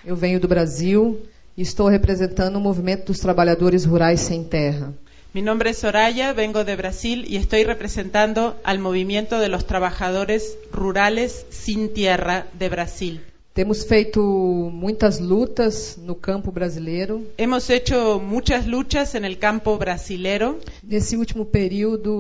[0.04, 1.20] Eu venho do Brasil
[1.56, 4.92] e estou representando o movimento dos trabalhadores rurais sem terra.
[5.32, 10.58] Mi nombre es Soraya, vengo de Brasil y estoy representando al movimiento de los trabajadores
[10.72, 13.20] rurales sin tierra de Brasil.
[13.52, 17.22] Temos feito muitas lutas no campo brasileiro.
[17.36, 20.58] Hemos hecho muchas luchas en el campo brasilero.
[20.82, 22.12] Nesse último período,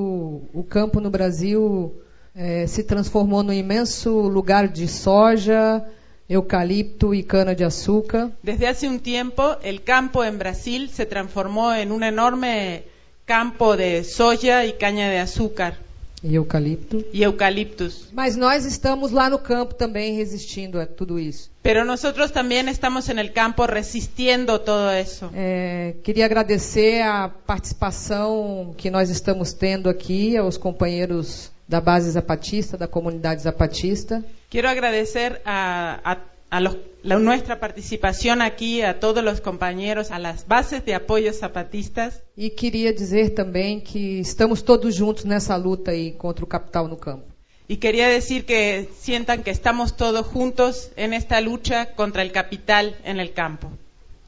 [0.54, 1.90] o campo no Brasil
[2.32, 5.84] eh, se transformou num imenso lugar de soja,
[6.28, 8.30] eucalipto y cana de azúcar.
[8.40, 12.84] Desde hace un tiempo, el campo en Brasil se transformó en un enorme
[13.30, 15.74] campo de soja y caña de azúcar.
[16.20, 17.04] E eucalipto.
[17.12, 18.08] Y eucaliptus.
[18.12, 21.48] Mas nós estamos lá no campo também resistindo a tudo isso.
[21.62, 25.30] Pero nosotros también estamos en el campo resistiendo todo eso.
[25.32, 32.76] É, queria agradecer a participação que nós estamos tendo aqui aos companheiros da base zapatista,
[32.76, 34.24] da comunidade zapatista.
[34.50, 36.16] Quiero agradecer a, a,
[36.50, 41.31] a los, la, nuestra participación aquí, a todos los compañeros, a las bases de apoyo
[41.33, 42.21] zapatistas.
[42.37, 46.97] E queria dizer também que estamos todos juntos nessa luta aí contra o capital no
[46.97, 47.27] campo.
[47.67, 52.95] Y quería decir que sientan que estamos todos juntos en esta lucha contra el capital
[53.03, 53.71] en el campo.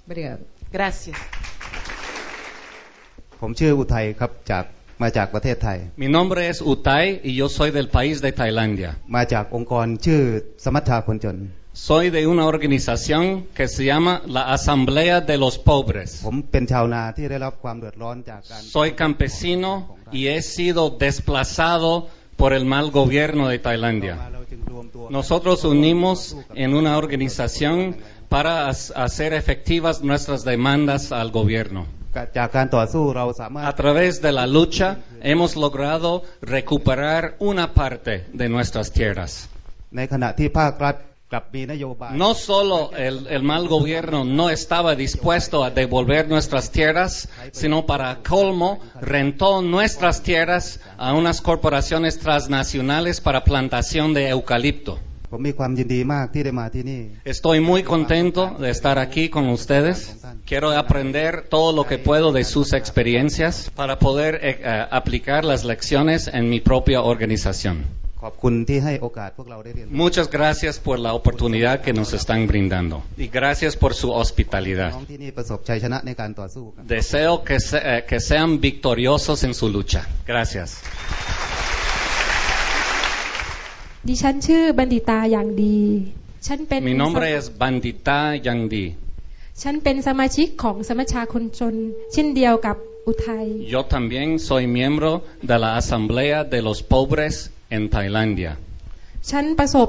[0.05, 0.39] Obrigado.
[0.72, 1.18] Gracias.
[3.41, 4.65] ผมชื่ออุทัยครับจาก
[5.01, 8.91] มาจากประเทศไทย Mi nombre es Utay y yo soy del país de Tailandia.
[9.15, 10.22] มาจากองค์กรชื่อ
[10.63, 11.38] สมัชชาคนจน
[11.74, 13.24] Soy de una organización
[13.57, 16.09] que se llama la Asamblea de los Pobres.
[16.28, 19.72] ผมเป็นชาวนาที่ได้รับความเดือดร้อนจากการ Soy campesino
[20.18, 21.89] y he sido desplazado
[22.41, 24.15] por el mal gobierno de Tailandia.
[25.18, 27.76] Nosotros unimos en una organización
[28.30, 31.82] para as- hacer efectivas nuestras demandas al gobierno.
[32.38, 34.88] จากการต่อสู้เราสามารถ A través de la lucha
[35.32, 36.09] hemos logrado
[36.41, 39.32] recuperar una parte de nuestras tierras.
[39.95, 40.95] ในขณะที่ภาครัฐ
[41.32, 47.11] กลับมีนโยบาย No solo el, el mal gobierno no estaba dispuesto a devolver nuestras tierras,
[47.51, 48.70] sino para colmo
[49.15, 54.93] rentó nuestras tierras a unas corporaciones transnacionales para plantación de eucalipto.
[55.32, 57.01] ผมมีความยินดีมากที่ได้มาที่นี่
[57.34, 59.97] Estoy muy contento de estar aquí con ustedes.
[60.49, 65.61] Quiero aprender todo lo que puedo de sus experiencias para poder eh, eh, aplicar las
[65.72, 67.76] lecciones en mi propia organización.
[68.24, 72.95] ขอบคุณที่ให้โอกาสพวกเราได้เรียน Muchas gracias por la oportunidad que nos están brindando
[73.26, 74.89] y gracias por su hospitalidad.
[74.95, 80.01] น้องที่นี่ประสบชัยชนะในการต่อสู้ครับ Deseo que, se- eh, que sean victoriosos en su lucha.
[80.32, 80.70] Gracias.
[84.07, 85.80] ดิฉันชื่อบัณฑิตาอย่างดี
[86.47, 88.86] ฉันเป็น Mi nombre es Bandita Yangdi.
[89.63, 91.76] ฉันเป็นสมาชิกของสมัชชาคนจน
[92.13, 92.76] เช่นเดียวกับ
[93.07, 95.11] อุทัย Yo también soy miembro
[95.49, 97.36] de la Asamblea de los Pobres
[97.77, 98.53] en Tailandia.
[99.31, 99.89] ฉันประสบ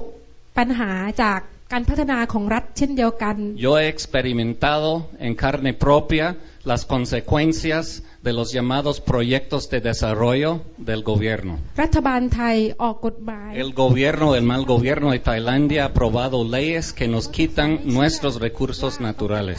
[0.58, 0.92] ปัญหา
[1.24, 1.40] จาก
[1.72, 4.90] การพัฒนาของรัฐเช่นเดียวกัน Yo he experimentado
[5.26, 6.26] en carne propia
[6.65, 10.51] las consecuencias de los llamados proyectos de desarrollo
[10.89, 11.53] del gobierno.
[11.83, 18.35] รัฐบาลไทยออกกฎหมาย El gobierno, el mal gobierno de Tailandia ha aprobado leyes que nos quitan nuestros
[18.47, 19.59] recursos naturales.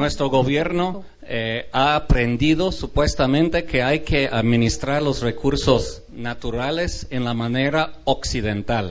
[0.00, 0.84] Nuestro gobierno
[1.22, 7.82] eh, ha aprendido supuestamente que hay que administrar los recursos naturales en la manera
[8.16, 8.86] occidental.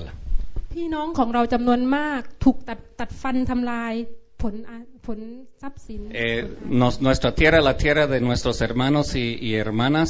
[0.74, 3.94] พี่น้องของเราจำนวนมากถูกตัดตัดฟันทำลาย
[4.42, 5.20] ผลอาผล
[5.62, 6.42] ทรัพย์สิน Eh,
[6.82, 10.10] nos- nuestra tierra, la tierra de nuestros hermanos y, y hermanas,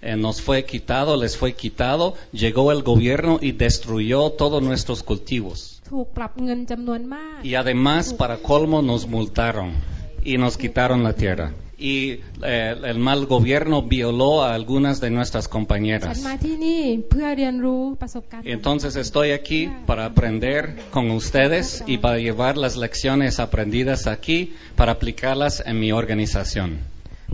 [0.00, 5.56] eh, nos fue quitado, les fue quitado, llegó el gobierno y destruyó todos nuestros cultivos.
[5.92, 9.68] ถูกปรับเงินจำนวนมาก Y además, para colmo, nos multaron
[10.30, 11.46] y nos quitaron la tierra.
[11.92, 11.94] Y
[12.52, 16.14] eh, el mal gobierno violó a algunas de nuestras ฉัน compañeras.
[16.28, 20.60] มาที่นี่เพื่อเรียนรู้ประสบการณ์ Entonces estoy aquí para aprender
[20.96, 24.38] con ustedes y para llevar las lecciones aprendidas aquí
[24.78, 26.70] para aplicarlas en mi organización.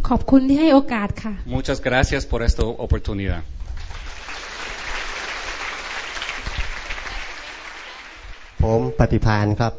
[0.09, 3.43] ขอบคุณที่ให้โอกาสค่ะ Muchas gracias por esta oportunidad.
[8.63, 9.73] ผมปฏิพานครับ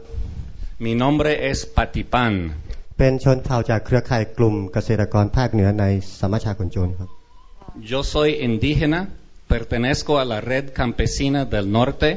[0.86, 2.34] Mi nombre es Patipan.
[2.97, 5.86] เป็นชนเผ่าจากเครือข่ายกลุ่มเกษตรกรภาคเหนือใน
[6.20, 7.10] สมัชชาคนจนครับ
[7.91, 9.00] Yo soy indígena,
[9.54, 12.10] pertenezco a la red campesina del norte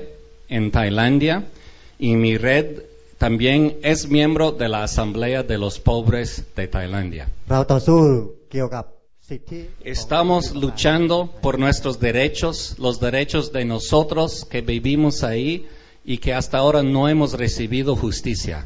[0.56, 1.34] en Tailandia
[1.98, 2.66] y mi red
[3.24, 7.24] también es miembro de la Asamblea de los Pobres de Tailandia.
[7.50, 7.98] เราต่อสู้
[8.52, 8.84] เกี่ยวกับ
[9.30, 9.60] สิทธิ
[9.96, 12.54] Estamos luchando por nuestros derechos,
[12.86, 15.50] los derechos de nosotros que vivimos ahí
[16.12, 18.56] y que hasta ahora no hemos recibido justicia.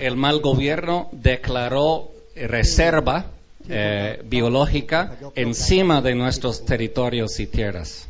[0.00, 3.26] el mal gobierno declaró reserva
[3.68, 8.08] eh, biológica encima de nuestros territorios y tierras.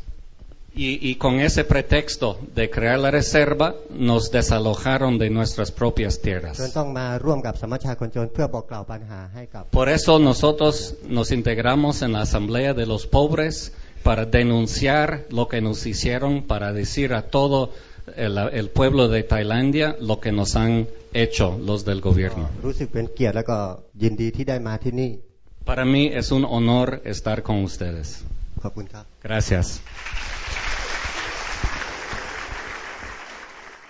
[0.75, 6.57] Y, y, con ese pretexto de crear la reserva, nos desalojaron de nuestras propias tierras.
[9.71, 13.73] Por eso nosotros nos integramos en la Asamblea de los Pobres
[14.03, 17.71] para denunciar lo que nos hicieron, para decir a todo
[18.15, 22.49] el, el pueblo de Tailandia lo que nos han hecho los del gobierno.
[25.65, 28.23] Para mí es un honor estar con ustedes.
[29.21, 29.81] Gracias.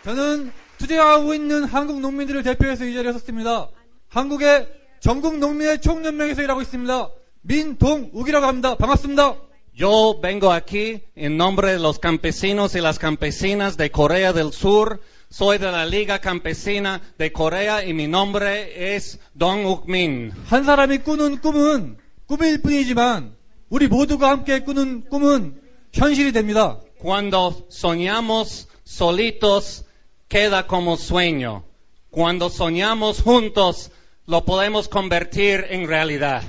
[0.04, 3.70] 저는 투쟁하고 있는 한국 농민들을 대표해서 이 자리에 섰습니다.
[4.10, 4.68] 한국의
[5.00, 7.10] 전국 농민의 총연맹에서 일하고 있습니다.
[7.42, 8.76] 민동욱이라고 합니다.
[8.76, 9.49] 반갑습니다.
[9.79, 15.01] Yo vengo aquí en nombre de los campesinos y las campesinas de Corea del Sur.
[15.29, 20.33] Soy de la Liga Campesina de Corea y mi nombre es Dong Uk Min.
[20.47, 23.35] 한 사람이 꾸는 꿈은 꿈일 뿐이지만
[23.69, 25.61] 우리 모두가 함께 꾸는 꿈은
[25.93, 26.79] 현실이 됩니다.
[27.01, 29.85] Cuando soñamos solitos
[30.29, 31.65] queda como sueño.
[32.11, 33.91] Cuando soñamos juntos
[34.27, 36.45] lo podemos convertir en realidad.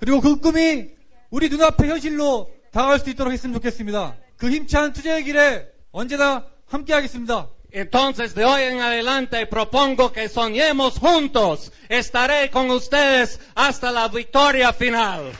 [0.00, 0.88] 그리고 그 꿈이
[1.30, 4.16] 우리 눈앞에 현실로 다가갈 수 있도록 했으면 좋겠습니다.
[4.36, 7.48] 그 힘찬 투쟁의 길에 언제나 함께 하겠습니다.
[7.72, 11.72] Entonces, de hoy en adelante propongo que soñemos juntos.
[11.88, 15.32] Estaré con ustedes hasta la victoria final.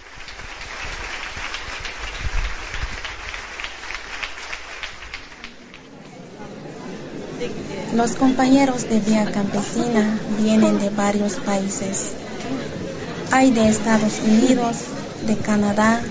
[7.94, 12.14] Los compañeros de Vía Campesina vienen de varios países.
[13.30, 14.78] Hay de Estados Unidos,
[15.24, 16.02] de Canadá,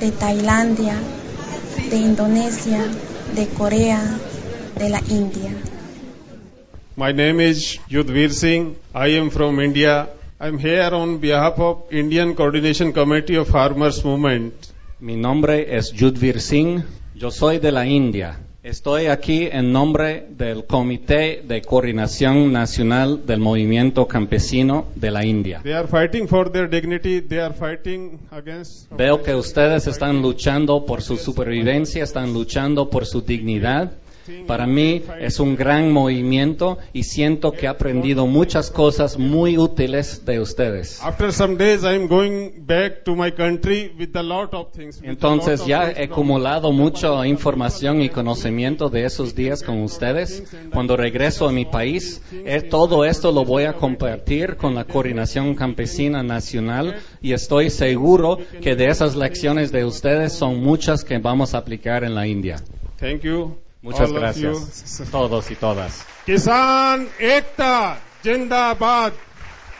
[0.00, 0.96] de Tailandia,
[1.90, 2.84] de Indonesia,
[3.34, 4.00] de Corea,
[4.78, 5.52] de la India.
[6.96, 8.76] My name is Yudhvir Singh.
[8.94, 10.08] I am from India.
[10.40, 14.52] I'm here on behalf of Indian Coordination Committee of Farmers Movement.
[15.00, 16.84] Mi nombre es Yudhvir Singh.
[17.14, 18.36] Yo soy de la India.
[18.64, 25.60] Estoy aquí en nombre del Comité de Coordinación Nacional del Movimiento Campesino de la India.
[25.62, 27.20] They are fighting for their dignity.
[27.20, 28.90] They are fighting against.
[28.90, 33.92] Veo que ustedes están luchando por su supervivencia, están luchando por su dignidad.
[34.46, 40.24] Para mí es un gran movimiento y siento que he aprendido muchas cosas muy útiles
[40.24, 41.00] de ustedes.
[45.02, 50.44] Entonces ya he acumulado mucha información y conocimiento de esos días con ustedes.
[50.72, 55.54] Cuando regreso a mi país, eh, todo esto lo voy a compartir con la Coordinación
[55.54, 61.54] Campesina Nacional y estoy seguro que de esas lecciones de ustedes son muchas que vamos
[61.54, 62.56] a aplicar en la India.
[62.98, 63.63] Thank you.
[63.84, 64.98] Muchas all gracias.
[64.98, 65.06] you.
[65.10, 66.06] Todos y todas.
[66.24, 69.12] Kisan Ekta Jindabad.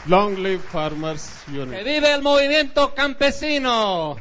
[0.05, 1.71] Long live Farmers Union.
[1.71, 4.17] ¡Que vive el movimiento campesino!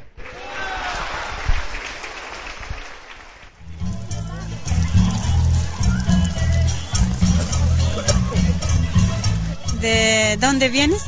[9.81, 11.03] ¿De dónde vienes?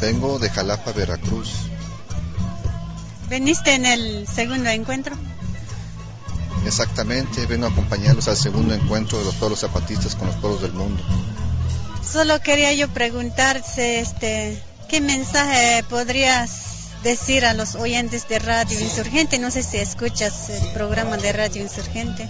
[0.00, 1.66] Vengo de Jalapa, Veracruz.
[3.28, 5.16] ¿Veniste en el segundo encuentro?
[6.66, 10.72] Exactamente, vengo a acompañarlos al segundo encuentro de los pueblos zapatistas con los pueblos del
[10.72, 11.02] mundo.
[12.02, 19.38] Solo quería yo preguntarte, este, ¿qué mensaje podrías decir a los oyentes de Radio Insurgente?
[19.38, 22.28] No sé si escuchas el programa de Radio Insurgente.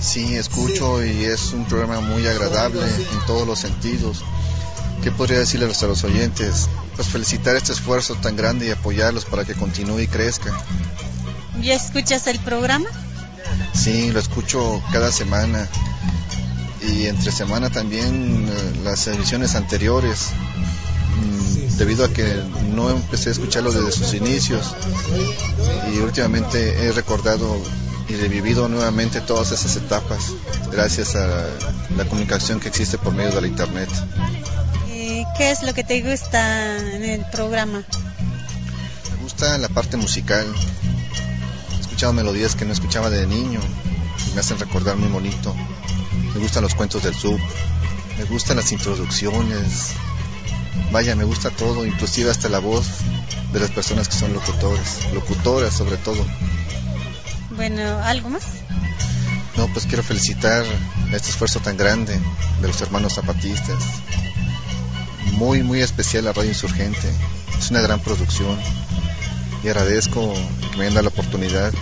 [0.00, 4.22] Sí, escucho y es un programa muy agradable en todos los sentidos.
[5.02, 6.68] ¿Qué podría decirles a los oyentes?
[6.96, 10.52] Pues felicitar este esfuerzo tan grande y apoyarlos para que continúe y crezca.
[11.62, 12.88] ¿Ya escuchas el programa?
[13.74, 15.68] Sí, lo escucho cada semana
[16.82, 20.28] y entre semana también eh, las emisiones anteriores,
[21.16, 22.26] mm, debido a que
[22.74, 24.74] no empecé a escucharlo desde sus inicios
[25.92, 27.60] y últimamente he recordado
[28.08, 30.32] y revivido nuevamente todas esas etapas
[30.70, 31.46] gracias a
[31.96, 33.88] la comunicación que existe por medio de la internet.
[34.88, 37.82] ¿Y qué es lo que te gusta en el programa?
[39.10, 40.46] Me gusta la parte musical,
[41.96, 43.58] escuchado melodías que no escuchaba de niño
[44.28, 45.56] y me hacen recordar muy bonito.
[46.34, 47.40] Me gustan los cuentos del sub,
[48.18, 49.92] me gustan las introducciones,
[50.92, 52.86] vaya, me gusta todo, inclusive hasta la voz
[53.50, 56.22] de las personas que son locutores, locutoras sobre todo.
[57.56, 58.44] Bueno, ¿algo más?
[59.56, 60.66] No, pues quiero felicitar
[61.14, 62.20] este esfuerzo tan grande
[62.60, 63.82] de los hermanos zapatistas.
[65.32, 67.10] Muy, muy especial a Radio Insurgente.
[67.58, 68.58] Es una gran producción
[69.66, 70.32] y agradezco
[70.70, 71.72] que me hayan dado la oportunidad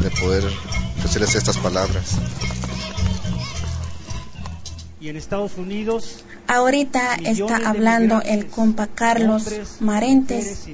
[0.00, 0.42] de poder
[0.96, 2.16] ofrecerles estas palabras.
[5.02, 9.44] y en Estados Unidos Ahorita está hablando el compa Carlos
[9.80, 10.66] Marentes.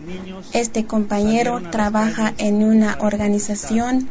[0.52, 4.08] Este compañero trabaja en una organización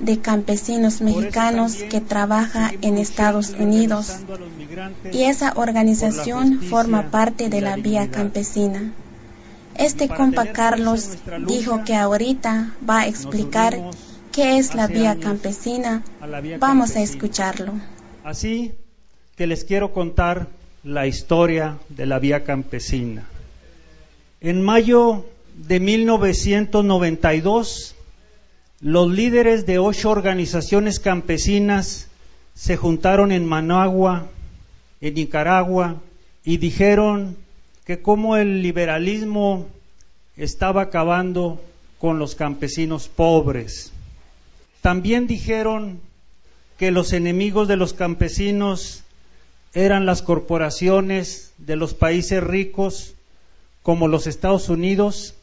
[0.00, 4.16] de campesinos mexicanos que trabaja en Estados Unidos
[5.12, 8.92] y esa organización forma parte de la vía campesina.
[9.78, 13.78] Este compa Carlos dijo que ahorita va a explicar
[14.32, 16.02] qué es la vía campesina.
[16.58, 17.74] Vamos a escucharlo.
[18.24, 18.72] Así
[19.36, 20.48] que les quiero contar
[20.82, 23.28] la historia de la vía campesina.
[24.40, 25.26] En mayo
[25.56, 27.94] de 1992,
[28.80, 32.08] los líderes de ocho organizaciones campesinas
[32.54, 34.28] se juntaron en Managua,
[35.00, 35.96] en Nicaragua,
[36.44, 37.36] y dijeron
[37.88, 39.66] que como el liberalismo
[40.36, 41.58] estaba acabando
[41.98, 43.92] con los campesinos pobres.
[44.82, 45.98] También dijeron
[46.76, 49.04] que los enemigos de los campesinos
[49.72, 53.14] eran las corporaciones de los países ricos
[53.82, 55.34] como los Estados Unidos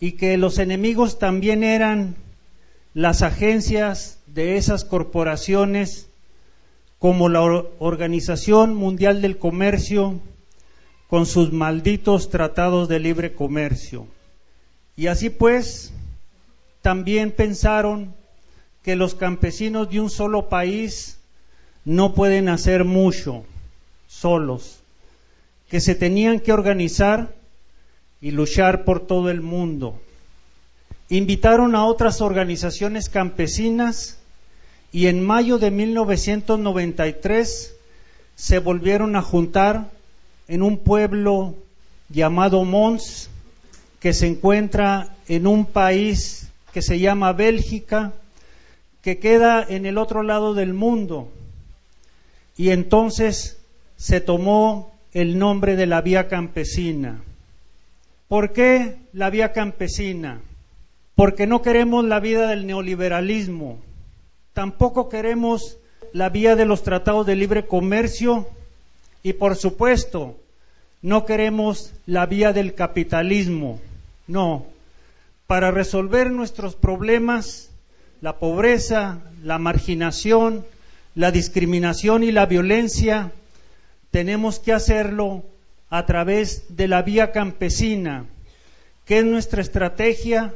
[0.00, 2.14] y que los enemigos también eran
[2.92, 6.10] las agencias de esas corporaciones
[6.98, 7.40] como la
[7.78, 10.20] Organización Mundial del Comercio
[11.08, 14.06] con sus malditos tratados de libre comercio.
[14.96, 15.92] Y así pues,
[16.82, 18.14] también pensaron
[18.82, 21.18] que los campesinos de un solo país
[21.84, 23.44] no pueden hacer mucho
[24.06, 24.80] solos,
[25.70, 27.34] que se tenían que organizar
[28.20, 30.00] y luchar por todo el mundo.
[31.08, 34.18] Invitaron a otras organizaciones campesinas
[34.92, 37.74] y en mayo de 1993
[38.36, 39.90] se volvieron a juntar
[40.48, 41.54] en un pueblo
[42.08, 43.30] llamado Mons,
[44.00, 48.12] que se encuentra en un país que se llama Bélgica,
[49.02, 51.28] que queda en el otro lado del mundo
[52.56, 53.56] y entonces
[53.96, 57.22] se tomó el nombre de la vía campesina.
[58.26, 60.40] ¿Por qué la vía campesina?
[61.14, 63.78] Porque no queremos la vida del neoliberalismo,
[64.52, 65.78] tampoco queremos
[66.12, 68.48] la vía de los tratados de libre comercio
[69.22, 70.36] y por supuesto
[71.02, 73.80] no queremos la vía del capitalismo.
[74.26, 74.66] No,
[75.46, 77.70] para resolver nuestros problemas,
[78.20, 80.64] la pobreza, la marginación,
[81.14, 83.32] la discriminación y la violencia,
[84.10, 85.44] tenemos que hacerlo
[85.90, 88.26] a través de la vía campesina,
[89.04, 90.54] que es nuestra estrategia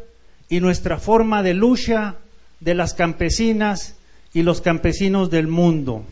[0.48, 2.16] y nuestra forma de lucha
[2.60, 3.96] de las campesinas
[4.34, 6.04] y los campesinos del mundo.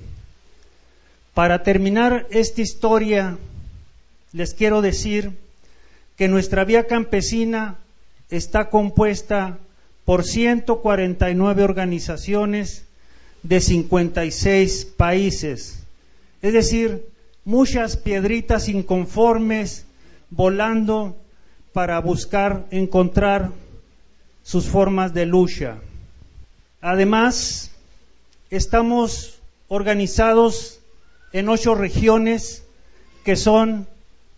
[1.41, 3.39] Para terminar esta historia,
[4.35, 5.39] les quiero decir
[6.19, 7.79] que nuestra vía campesina
[8.29, 9.57] está compuesta
[10.05, 12.85] por 149 organizaciones
[13.43, 15.83] de 56 países.
[16.43, 17.07] Es decir,
[17.47, 19.87] muchas piedritas inconformes
[20.29, 21.17] volando
[21.73, 23.51] para buscar encontrar
[24.43, 25.79] sus formas de lucha.
[26.83, 27.71] Además,
[28.51, 29.39] estamos
[29.69, 30.80] organizados
[31.33, 32.65] en ocho regiones
[33.25, 33.87] que son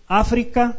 [0.07, 0.79] África.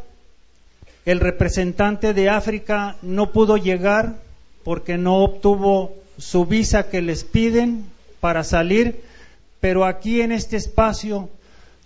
[1.05, 4.15] El representante de África no pudo llegar
[4.63, 7.85] porque no obtuvo su visa que les piden
[8.19, 9.01] para salir,
[9.59, 11.29] pero aquí en este espacio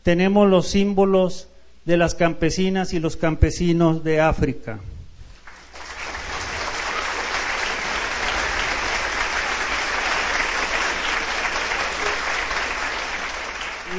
[0.03, 1.47] tenemos los símbolos
[1.85, 4.79] de las campesinas y los campesinos de África.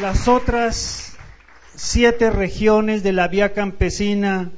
[0.00, 1.14] Las otras
[1.74, 4.52] siete regiones de la vía campesina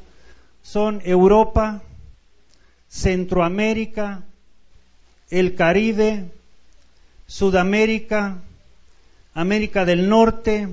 [0.62, 1.80] son Europa,
[2.90, 4.24] Centroamérica,
[5.30, 6.26] el Caribe,
[7.26, 8.42] Sudamérica,
[9.32, 10.68] América del Norte,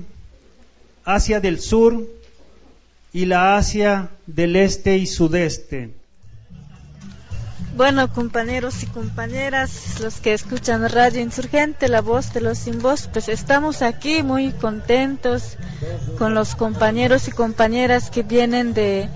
[1.02, 2.06] Asia del Sur
[3.14, 5.97] y la Asia del Este y Sudeste.
[7.78, 13.08] Bueno, compañeros y compañeras, los que escuchan Radio Insurgente, la voz de los sin voz,
[13.12, 15.56] pues estamos aquí muy contentos
[16.18, 19.08] con los compañeros y compañeras que vienen de,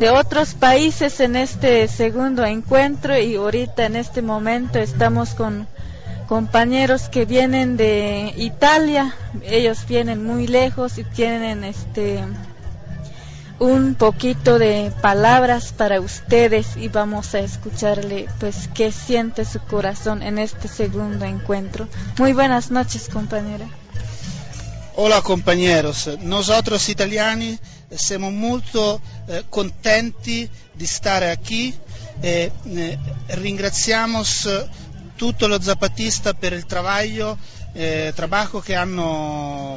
[0.00, 5.66] de otros países en este segundo encuentro y ahorita en este momento estamos con
[6.28, 12.22] compañeros que vienen de Italia, ellos vienen muy lejos y tienen este
[13.58, 20.22] un poquito de palabras para ustedes y vamos a escucharle pues qué siente su corazón
[20.22, 21.88] en este segundo encuentro.
[22.18, 23.66] Muy buenas noches, compañera.
[24.96, 27.58] Hola compañeros, nosotros italiani
[27.90, 31.74] siamo molto eh, contenti di stare qui
[32.20, 34.22] e eh, ringraziamo
[35.16, 37.36] tutto lo Zapatista per il travaglio
[37.74, 38.96] eh, trabajo que han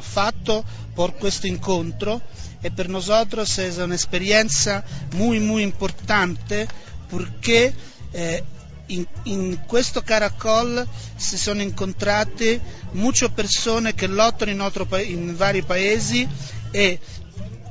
[0.00, 0.64] fatto
[0.94, 2.20] por questo incontro
[2.62, 4.84] e per nosotros es una experiencia
[5.14, 6.66] muy muy importante
[7.10, 7.74] perché
[8.12, 8.42] eh,
[8.88, 10.86] in, in, questo caracol
[11.16, 12.60] si sono incontrate
[12.92, 16.26] molte persone che lottano in, altro, in vari paesi
[16.70, 16.98] e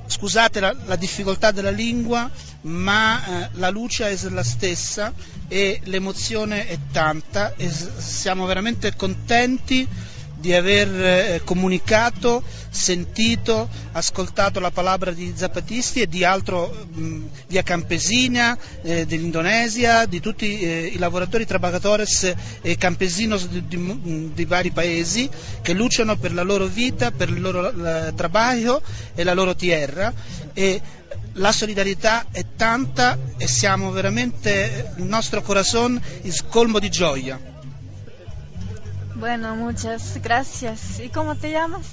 [0.07, 2.29] scusate la, la, difficoltà della lingua,
[2.61, 5.13] ma eh, la luce è la stessa
[5.47, 9.87] e l'emozione è tanta e siamo veramente contenti
[10.39, 17.63] di aver eh, comunicato, sentito, ascoltato la parola di Zapatisti e di altro mh, via
[17.63, 24.71] Campesina, eh, dell'Indonesia, di tutti eh, i lavoratori trabajadores e campesinos di, di, di, vari
[24.71, 25.29] paesi
[25.61, 28.81] che lucciano per la loro vita, per il loro lavoro
[29.15, 30.13] e la loro terra
[30.53, 30.81] e
[31.33, 37.56] la solidarietà è tanta e siamo veramente, il nostro corazon è colmo di gioia.
[39.19, 40.99] Bueno, muchas gracias.
[40.99, 41.87] ¿Y cómo te llamas?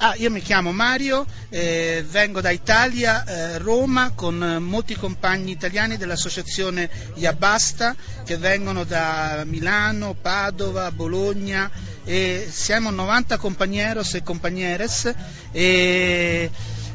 [0.00, 5.50] Ah, io mi chiamo Mario, eh, vengo da Italia, eh, Roma, con eh, molti compagni
[5.50, 7.94] italiani dell'associazione Iabasta
[8.24, 11.70] che vengono da Milano, Padova, Bologna
[12.04, 15.12] e siamo 90 compañeros e compañeres
[15.52, 16.50] e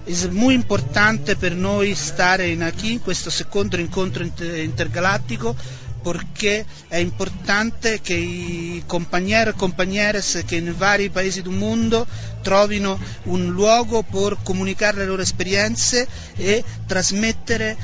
[0.06, 5.56] è molto importante per noi stare in qui, questo secondo incontro intergalattico
[6.04, 12.06] perché è importante che i compagni e compañeres che in vari paesi del mondo
[12.42, 17.78] trovino un luogo per comunicare le loro esperienze e trasmettere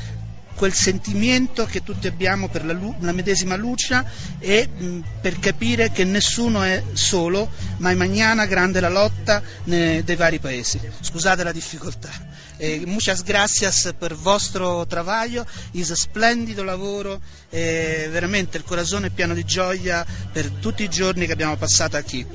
[0.60, 4.04] quel sentimento che tutti abbiamo per la, la medesima luce
[4.40, 10.18] e mh, per capire che nessuno è solo, ma mañana grande la lotta ne, dei
[10.18, 10.78] vari paesi.
[11.00, 12.10] Scusate la difficoltà.
[12.58, 19.10] Eh, muchas gracias per il vostro trabajo, is splendido lavoro, eh, veramente il corazón è
[19.12, 22.28] pieno di gioia per tutti i giorni che abbiamo passato qui.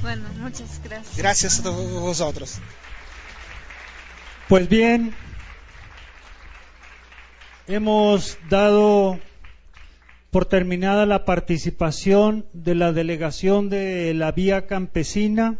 [0.00, 1.16] Bueno, muchas gracias.
[1.16, 2.58] Gracias a vosotros.
[4.48, 5.14] Pues bien,
[7.68, 9.20] hemos dado
[10.30, 15.58] por terminada la participación de la delegación de la Vía Campesina.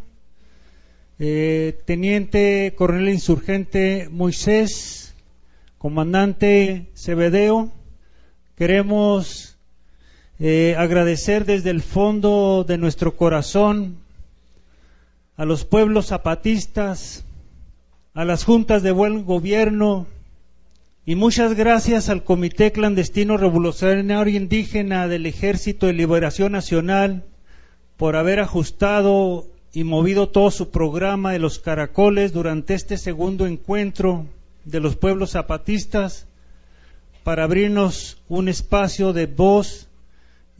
[1.18, 5.14] Eh, Teniente Coronel Insurgente Moisés,
[5.76, 7.72] Comandante Cebedeo,
[8.56, 9.58] queremos
[10.38, 13.98] eh, agradecer desde el fondo de nuestro corazón
[15.36, 17.24] a los pueblos zapatistas,
[18.14, 20.06] a las juntas de buen gobierno,
[21.08, 27.24] y muchas gracias al Comité Clandestino Revolucionario Indígena del Ejército de Liberación Nacional
[27.96, 34.26] por haber ajustado y movido todo su programa de los caracoles durante este segundo encuentro
[34.66, 36.26] de los pueblos zapatistas
[37.24, 39.88] para abrirnos un espacio de voz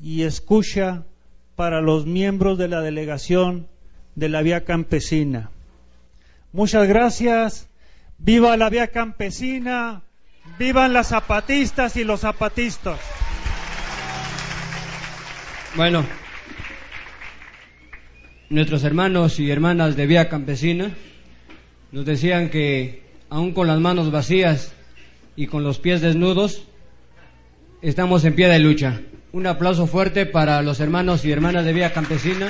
[0.02, 1.02] y escucha
[1.56, 3.66] para los miembros de la delegación
[4.14, 5.50] de la Vía Campesina.
[6.54, 7.68] Muchas gracias.
[8.16, 10.04] Viva la Vía Campesina.
[10.58, 12.98] Vivan las zapatistas y los zapatistas.
[15.76, 16.04] Bueno,
[18.50, 20.90] nuestros hermanos y hermanas de Vía Campesina
[21.92, 24.72] nos decían que aún con las manos vacías
[25.36, 26.64] y con los pies desnudos,
[27.80, 29.00] estamos en pie de lucha.
[29.30, 32.48] Un aplauso fuerte para los hermanos y hermanas de Vía Campesina.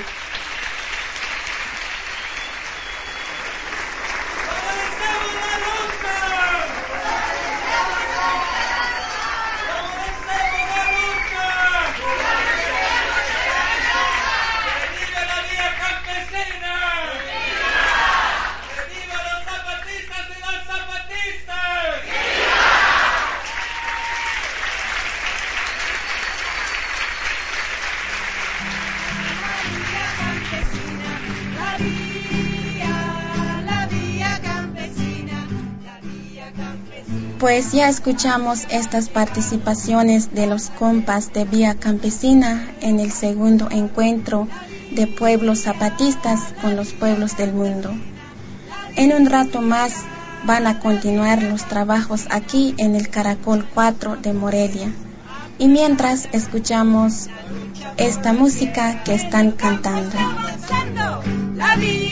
[37.38, 44.48] Pues ya escuchamos estas participaciones de los compas de Vía Campesina en el segundo encuentro
[44.90, 47.92] de pueblos zapatistas con los pueblos del mundo.
[48.96, 49.92] En un rato más
[50.44, 54.90] van a continuar los trabajos aquí en el Caracol 4 de Morelia.
[55.60, 57.28] Y mientras escuchamos
[57.96, 60.16] esta música que están cantando.
[61.54, 62.07] La vía,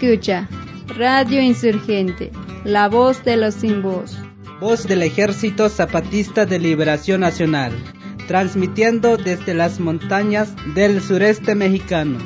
[0.00, 0.48] escucha
[0.96, 2.30] Radio Insurgente,
[2.64, 4.16] la voz de los sin voz.
[4.60, 7.72] Voz del Ejército Zapatista de Liberación Nacional,
[8.28, 12.18] transmitiendo desde las montañas del sureste mexicano.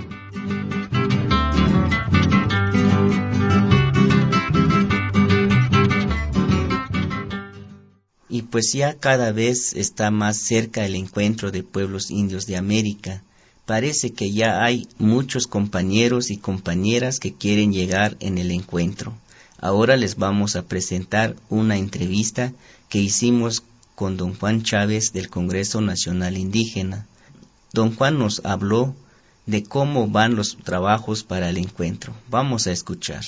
[8.28, 13.24] Y pues ya cada vez está más cerca el encuentro de pueblos indios de América.
[13.72, 19.14] Parece que ya hay muchos compañeros y compañeras que quieren llegar en el encuentro.
[19.58, 22.52] Ahora les vamos a presentar una entrevista
[22.90, 23.62] que hicimos
[23.94, 27.06] con don Juan Chávez del Congreso Nacional Indígena.
[27.72, 28.94] Don Juan nos habló
[29.46, 32.12] de cómo van los trabajos para el encuentro.
[32.28, 33.24] Vamos a escuchar.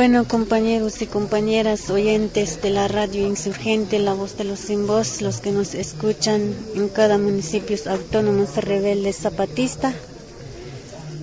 [0.00, 5.20] Bueno, compañeros y compañeras oyentes de la radio insurgente, la voz de los sin voz,
[5.20, 9.92] los que nos escuchan en cada municipio autónomo rebelde zapatista.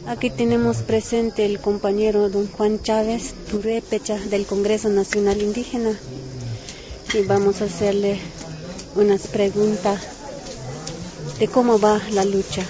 [0.06, 5.98] Aquí tenemos presente el compañero don Juan Chávez Purépecha del Congreso Nacional Indígena
[7.16, 8.20] y vamos a hacerle
[8.96, 10.00] unas preguntas
[11.40, 12.62] de cómo va la lucha.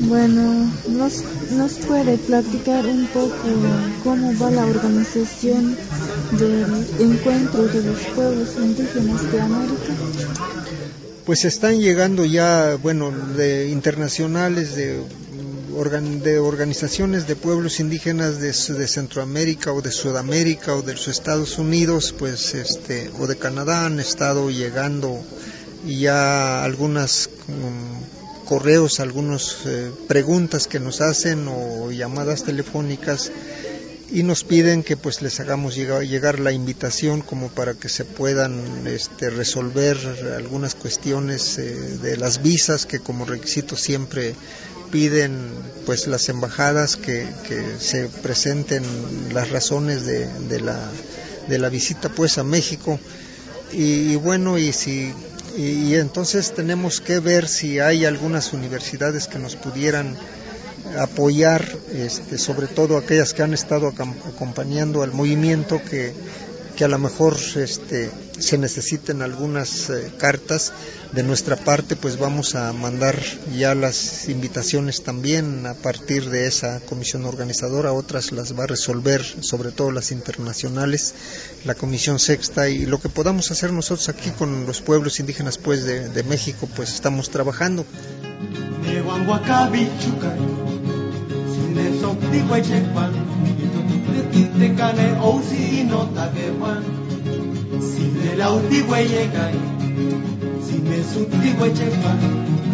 [0.00, 3.34] Bueno, ¿nos, ¿nos puede platicar un poco
[4.04, 5.76] cómo va la organización
[6.38, 9.94] del encuentro de los pueblos indígenas de América?
[11.26, 15.02] Pues están llegando ya, bueno, de internacionales, de,
[15.76, 21.08] organ, de organizaciones de pueblos indígenas de, de, Centroamérica o de Sudamérica o de los
[21.08, 25.20] Estados Unidos, pues, este, o de Canadá han estado llegando
[25.84, 28.17] ya algunas um,
[28.48, 33.30] correos, algunas eh, preguntas que nos hacen o llamadas telefónicas
[34.10, 38.86] y nos piden que pues les hagamos llegar, la invitación como para que se puedan
[38.86, 39.98] este, resolver
[40.34, 44.34] algunas cuestiones eh, de las visas que como requisito siempre
[44.90, 45.50] piden
[45.84, 47.26] pues las embajadas que,
[47.78, 48.82] se presenten
[49.34, 50.90] las razones de, de, la,
[51.48, 52.98] de la visita pues a México.
[53.72, 55.12] Y bueno y si
[55.58, 60.16] y, entonces tenemos que ver si hay algunas universidades que nos pudieran
[60.98, 66.14] apoyar, este, sobre todo aquellas que han estado acompañando al movimiento, que,
[66.78, 68.08] que a lo mejor este,
[68.38, 70.72] se necesiten algunas eh, cartas
[71.10, 73.18] de nuestra parte, pues vamos a mandar
[73.56, 79.24] ya las invitaciones también a partir de esa comisión organizadora, otras las va a resolver,
[79.40, 81.14] sobre todo las internacionales,
[81.64, 85.82] la comisión sexta y lo que podamos hacer nosotros aquí con los pueblos indígenas pues
[85.82, 87.84] de, de México, pues estamos trabajando.
[97.80, 99.54] Sine lauti weye kai
[100.66, 102.20] Sine suti weche kwan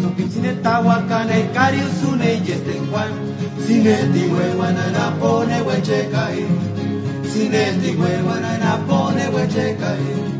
[0.01, 3.11] Toki sine tawa kane kari usune yeste kwan
[3.67, 6.45] Sine tiwe wana na pone weche kai
[7.33, 10.35] Sine tiwe wana na pone weche kai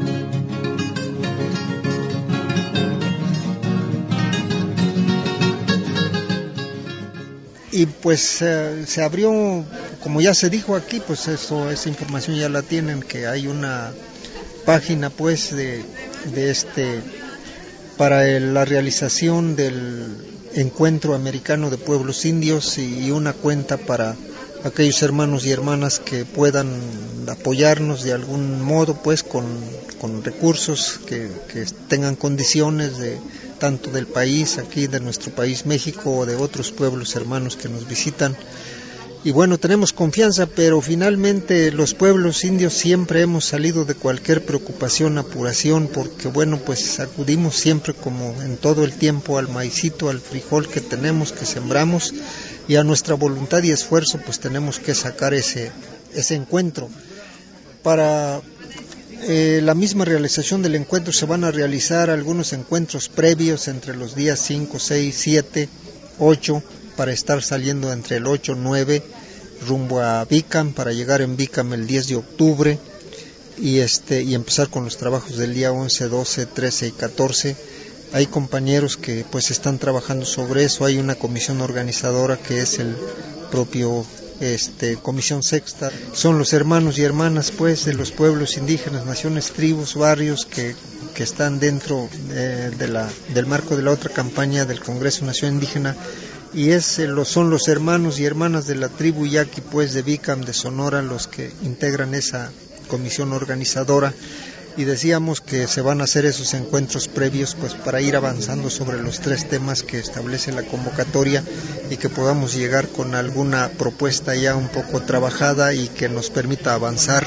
[7.76, 9.66] y pues eh, se abrió,
[10.06, 13.92] como ya se dijo aquí, pues eso, esa información ya la tienen, que hay una
[14.64, 15.84] página pues de,
[16.32, 17.02] de este
[17.98, 20.16] para la realización del
[20.54, 24.16] encuentro americano de pueblos indios y, y una cuenta para
[24.64, 26.70] aquellos hermanos y hermanas que puedan
[27.28, 29.44] apoyarnos de algún modo pues con,
[30.00, 33.18] con recursos que, que tengan condiciones de
[33.58, 37.88] tanto del país, aquí de nuestro país México o de otros pueblos hermanos que nos
[37.88, 38.38] visitan.
[39.26, 45.18] Y bueno, tenemos confianza, pero finalmente los pueblos indios siempre hemos salido de cualquier preocupación,
[45.18, 50.70] apuración, porque bueno, pues acudimos siempre como en todo el tiempo al maicito, al frijol
[50.70, 52.14] que tenemos, que sembramos,
[52.68, 55.72] y a nuestra voluntad y esfuerzo, pues tenemos que sacar ese,
[56.14, 56.88] ese encuentro.
[57.82, 58.44] Para
[59.24, 64.14] eh, la misma realización del encuentro se van a realizar algunos encuentros previos entre los
[64.14, 65.70] días 5, 6, 7,
[66.20, 66.64] 8,
[66.96, 69.04] para estar saliendo entre el 8 y 9
[69.68, 72.80] rumbo a Bicam, para llegar en Bicam el 10 de octubre
[73.58, 77.56] y, este, y empezar con los trabajos del día 11, 12, 13 y 14.
[78.14, 82.96] Hay compañeros que pues están trabajando sobre eso, hay una comisión organizadora que es el
[83.52, 84.06] propio
[84.40, 89.96] este, Comisión Sexta, son los hermanos y hermanas pues de los pueblos indígenas, naciones, tribus,
[89.96, 90.76] barrios que
[91.16, 95.56] que están dentro eh, de la, del marco de la otra campaña del Congreso Nacional
[95.56, 95.96] Indígena
[96.54, 100.42] y es, eh, son los hermanos y hermanas de la tribu Yaqui pues de Vicam
[100.42, 102.52] de Sonora los que integran esa
[102.88, 104.14] comisión organizadora.
[104.78, 109.02] Y decíamos que se van a hacer esos encuentros previos pues para ir avanzando sobre
[109.02, 111.42] los tres temas que establece la convocatoria
[111.90, 116.74] y que podamos llegar con alguna propuesta ya un poco trabajada y que nos permita
[116.74, 117.26] avanzar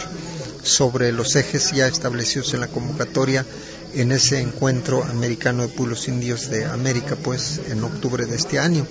[0.62, 3.46] sobre los ejes ya establecidos en la convocatoria
[3.94, 8.86] en ese encuentro americano de pueblos indios de América pues en octubre de este año.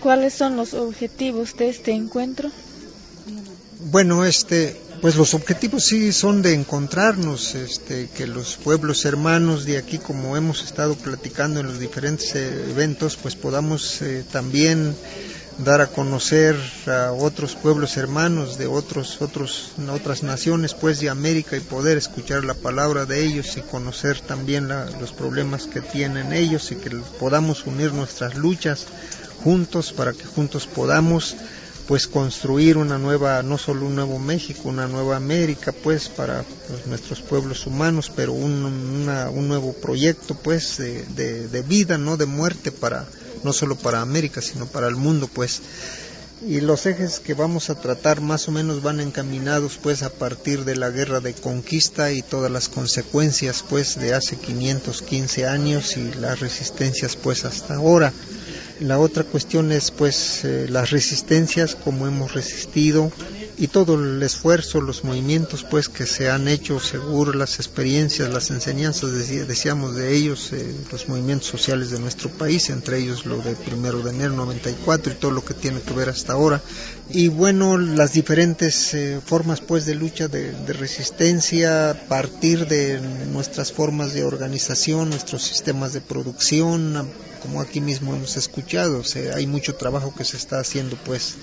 [0.00, 2.48] ¿Cuáles son los objetivos de este encuentro?
[3.90, 9.78] Bueno, este, pues los objetivos sí son de encontrarnos, este, que los pueblos hermanos de
[9.78, 14.94] aquí, como hemos estado platicando en los diferentes eh, eventos, pues podamos eh, también
[15.58, 16.54] dar a conocer
[16.86, 22.44] a otros pueblos hermanos de otros, otros, otras naciones, pues de América y poder escuchar
[22.44, 26.90] la palabra de ellos y conocer también la- los problemas que tienen ellos y que
[27.18, 28.86] podamos unir nuestras luchas
[29.42, 31.36] juntos para que juntos podamos
[31.86, 36.86] pues construir una nueva, no solo un nuevo México, una nueva América, pues para pues,
[36.86, 42.26] nuestros pueblos humanos, pero un, un nuevo proyecto, pues de, de- de vida, no de
[42.26, 43.06] muerte para
[43.44, 45.60] no solo para América, sino para el mundo, pues.
[46.46, 50.64] Y los ejes que vamos a tratar más o menos van encaminados pues a partir
[50.64, 56.12] de la guerra de conquista y todas las consecuencias pues de hace 515 años y
[56.14, 58.12] las resistencias pues hasta ahora.
[58.80, 63.10] La otra cuestión es pues eh, las resistencias, cómo hemos resistido
[63.58, 68.50] y todo el esfuerzo, los movimientos pues que se han hecho, seguro las experiencias, las
[68.50, 69.12] enseñanzas,
[69.48, 74.02] decíamos de ellos, eh, los movimientos sociales de nuestro país, entre ellos lo de primero
[74.02, 76.60] de enero 94 y todo lo que tiene que ver hasta ahora.
[77.08, 83.00] Y bueno, las diferentes eh, formas pues de lucha, de, resistencia, partir de
[83.32, 87.08] nuestras formas de organización, nuestros sistemas de producción,
[87.40, 91.36] como aquí mismo hemos escuchado, o hay mucho trabajo que se está haciendo pues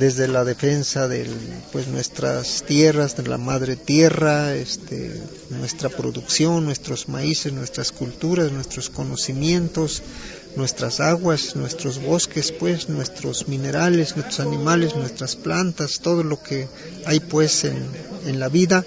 [0.00, 1.26] desde la defensa de
[1.72, 5.14] pues nuestras tierras, de la madre tierra, este,
[5.50, 10.02] nuestra producción, nuestros maíces, nuestras culturas, nuestros conocimientos,
[10.56, 16.66] nuestras aguas, nuestros bosques, pues nuestros minerales, nuestros animales, nuestras plantas, todo lo que
[17.04, 17.84] hay pues en,
[18.24, 18.86] en la vida,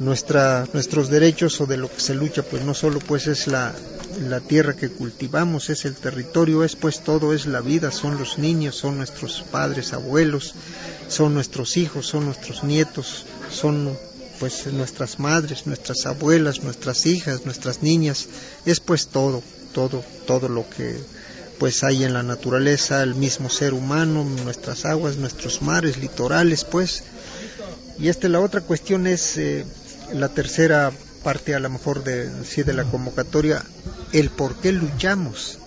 [0.00, 3.72] nuestra, nuestros derechos o de lo que se lucha, pues no solo pues es la,
[4.20, 8.38] la tierra que cultivamos, es el territorio, es pues todo, es la vida, son los
[8.38, 10.54] niños, son nuestros padres, abuelos,
[11.08, 13.96] son nuestros hijos, son nuestros nietos, son
[14.38, 18.26] pues nuestras madres, nuestras abuelas, nuestras hijas, nuestras niñas,
[18.66, 19.42] es pues todo,
[19.72, 20.98] todo, todo lo que
[21.58, 27.02] pues hay en la naturaleza, el mismo ser humano, nuestras aguas, nuestros mares, litorales, pues.
[27.98, 29.66] Y este, la otra cuestión es eh,
[30.14, 30.90] la tercera
[31.22, 33.62] parte a lo mejor de, sí, de la convocatoria,
[34.12, 35.58] el por qué luchamos.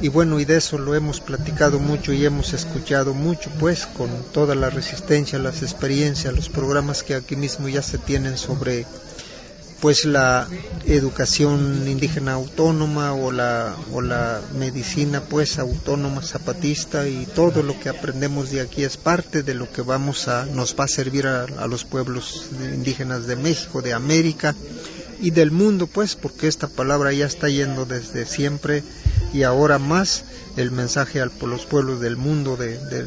[0.00, 4.10] Y bueno, y de eso lo hemos platicado mucho y hemos escuchado mucho, pues, con
[4.32, 8.86] toda la resistencia, las experiencias, los programas que aquí mismo ya se tienen sobre,
[9.84, 10.48] pues, la
[10.86, 17.90] educación indígena autónoma o la, o la medicina, pues, autónoma zapatista y todo lo que
[17.90, 21.42] aprendemos de aquí es parte de lo que vamos a, nos va a servir a,
[21.42, 24.54] a los pueblos indígenas de México, de América
[25.20, 28.82] y del mundo, pues, porque esta palabra ya está yendo desde siempre
[29.32, 30.24] y ahora más
[30.56, 33.06] el mensaje a los pueblos del mundo de, de,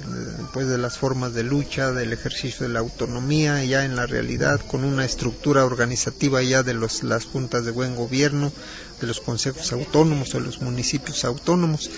[0.51, 4.59] pues de las formas de lucha, del ejercicio de la autonomía, ya en la realidad
[4.67, 8.51] con una estructura organizativa ya de los, las juntas de buen gobierno,
[8.99, 11.89] de los consejos autónomos o los municipios autónomos.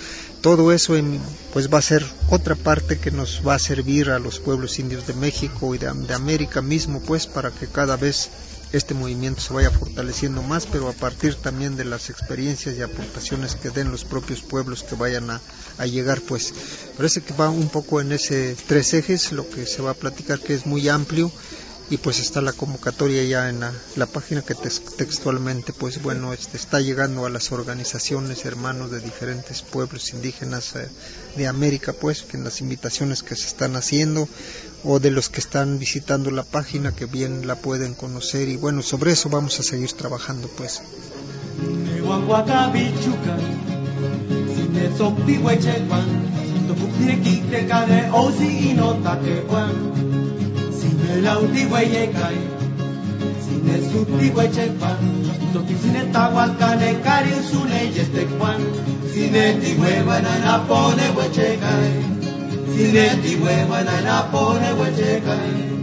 [0.41, 1.19] Todo eso en,
[1.51, 5.07] pues va a ser otra parte que nos va a servir a los pueblos indios
[5.07, 8.29] de México y de, de América mismo, pues para que cada vez
[8.71, 13.55] este movimiento se vaya fortaleciendo más, pero a partir también de las experiencias y aportaciones
[13.55, 15.41] que den los propios pueblos que vayan a,
[15.85, 16.53] llegar, pues
[16.97, 20.39] parece que va un poco en ese tres ejes, lo que se va a platicar
[20.39, 21.31] que es muy amplio
[21.89, 26.57] y pues está la convocatoria ya en la, la página que textualmente pues bueno este,
[26.57, 30.87] está llegando a las organizaciones hermanos de diferentes pueblos indígenas eh,
[31.35, 34.29] de América pues que en las invitaciones que se están haciendo
[34.83, 38.47] o de los que están visitando la página que bien la pueden conocer.
[38.47, 40.81] Y bueno sobre eso vamos a seguir trabajando pues
[62.79, 65.78] Sine ti hueva na pone huechecay.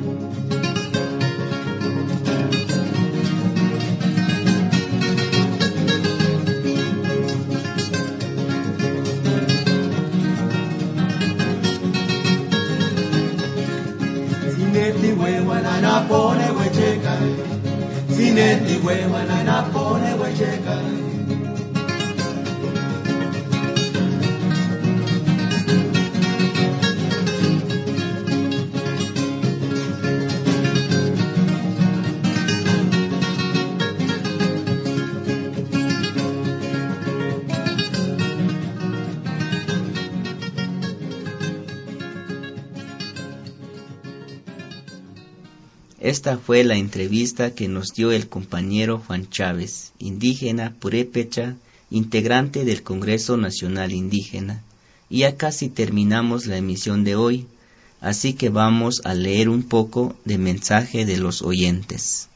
[46.07, 51.57] Esta fue la entrevista que nos dio el compañero Juan Chávez, indígena purépecha,
[51.91, 54.63] integrante del Congreso Nacional Indígena.
[55.11, 57.49] Y ya casi terminamos la emisión de hoy,
[58.01, 62.29] así que vamos a leer un poco de mensaje de los oyentes.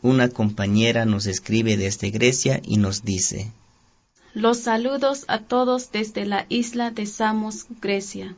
[0.00, 3.52] Una compañera nos escribe desde Grecia y nos dice,
[4.32, 8.34] Los saludos a todos desde la isla de Samos, Grecia.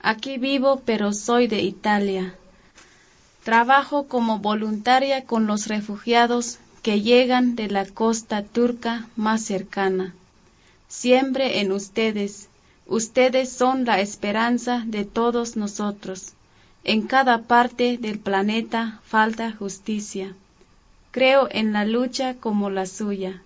[0.00, 2.34] Aquí vivo, pero soy de Italia.
[3.46, 10.16] Trabajo como voluntaria con los refugiados que llegan de la costa turca más cercana.
[10.88, 12.48] Siempre en ustedes.
[12.88, 16.32] Ustedes son la esperanza de todos nosotros.
[16.82, 20.34] En cada parte del planeta falta justicia.
[21.12, 23.42] Creo en la lucha como la suya.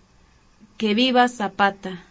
[0.79, 2.05] Que viva Zapata.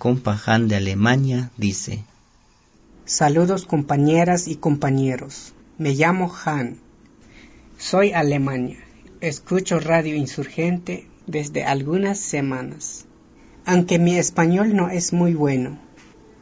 [0.00, 2.04] Compa Han de Alemania dice,
[3.04, 5.52] Saludos compañeras y compañeros.
[5.76, 6.78] Me llamo Han.
[7.76, 8.78] Soy Alemania.
[9.20, 13.04] Escucho Radio Insurgente desde algunas semanas.
[13.66, 15.78] Aunque mi español no es muy bueno,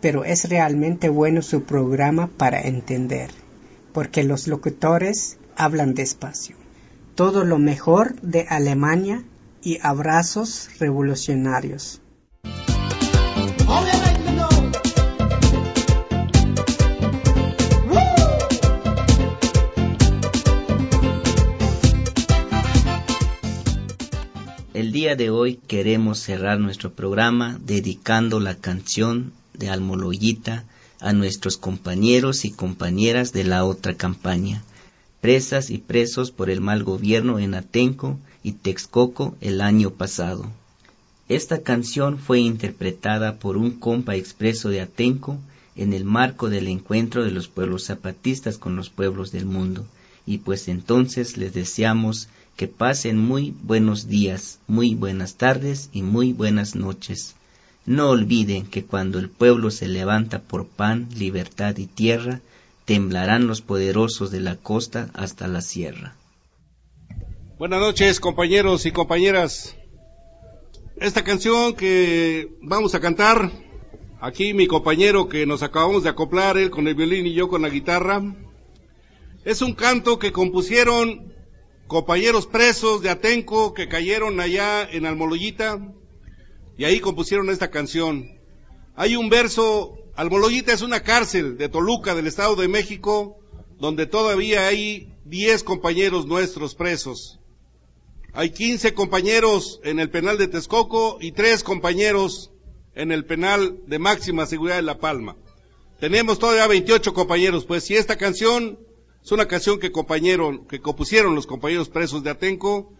[0.00, 3.30] pero es realmente bueno su programa para entender,
[3.92, 6.54] porque los locutores hablan despacio.
[7.16, 9.24] Todo lo mejor de Alemania
[9.62, 12.00] y abrazos revolucionarios.
[24.98, 30.64] Día de hoy queremos cerrar nuestro programa dedicando la canción de Almoloyita
[30.98, 34.64] a nuestros compañeros y compañeras de la otra campaña,
[35.20, 40.50] presas y presos por el mal gobierno en Atenco y Texcoco el año pasado.
[41.28, 45.38] Esta canción fue interpretada por un compa expreso de Atenco
[45.76, 49.86] en el marco del encuentro de los pueblos zapatistas con los pueblos del mundo,
[50.26, 52.28] y pues entonces les deseamos
[52.59, 57.36] que pasen muy buenos días, muy buenas tardes y muy buenas noches.
[57.86, 62.40] No olviden que cuando el pueblo se levanta por pan, libertad y tierra,
[62.85, 66.16] temblarán los poderosos de la costa hasta la sierra.
[67.60, 69.76] Buenas noches, compañeros y compañeras.
[70.97, 73.52] Esta canción que vamos a cantar,
[74.20, 77.62] aquí mi compañero que nos acabamos de acoplar, él con el violín y yo con
[77.62, 78.20] la guitarra,
[79.44, 81.38] es un canto que compusieron
[81.89, 85.81] compañeros presos de Atenco que cayeron allá en Almoloyita
[86.77, 88.39] y ahí compusieron esta canción.
[88.94, 93.39] Hay un verso, Almoloyita es una cárcel de Toluca del Estado de México
[93.81, 97.40] donde todavía hay 10 compañeros nuestros presos.
[98.35, 102.51] Hay 15 compañeros en el penal de Texcoco y 3 compañeros
[102.94, 105.36] en el penal de máxima seguridad de La Palma.
[106.01, 108.78] Tenemos todavía 28 compañeros, pues, y esta canción
[109.24, 112.93] es una canción que compañero, que compusieron los compañeros presos de Atenco,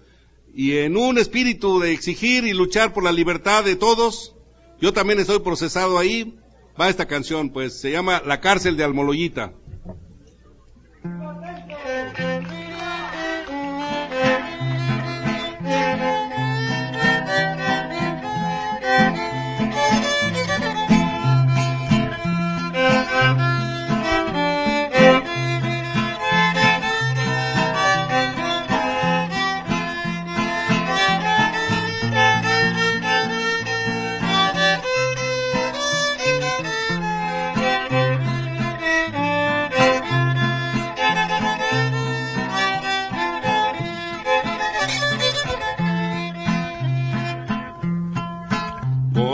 [0.55, 4.35] y en un espíritu de exigir y luchar por la libertad de todos,
[4.81, 6.39] yo también estoy procesado ahí,
[6.81, 9.53] va esta canción, pues, se llama La cárcel de Almoloyita.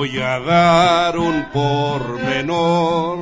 [0.04, 3.20] Voy a dar un pormenor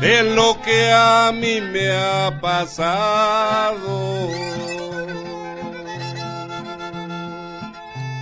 [0.00, 3.86] de lo que a mí me ha pasado.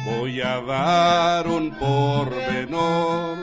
[0.05, 3.39] Voy a dar un pormenor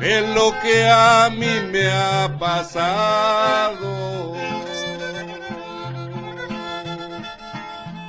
[0.00, 4.34] de lo que a mí me ha pasado.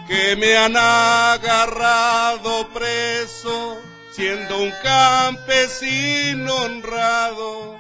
[0.08, 3.87] Que me han agarrado preso
[4.18, 7.78] siendo un campesino honrado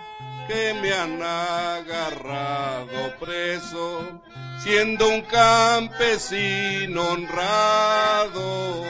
[0.47, 4.21] que me han agarrado preso,
[4.59, 8.83] siendo un campesino honrado.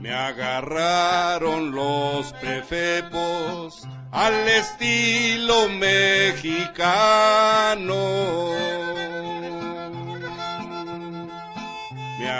[0.00, 6.82] Me agarraron los prefepos al estilo mexicano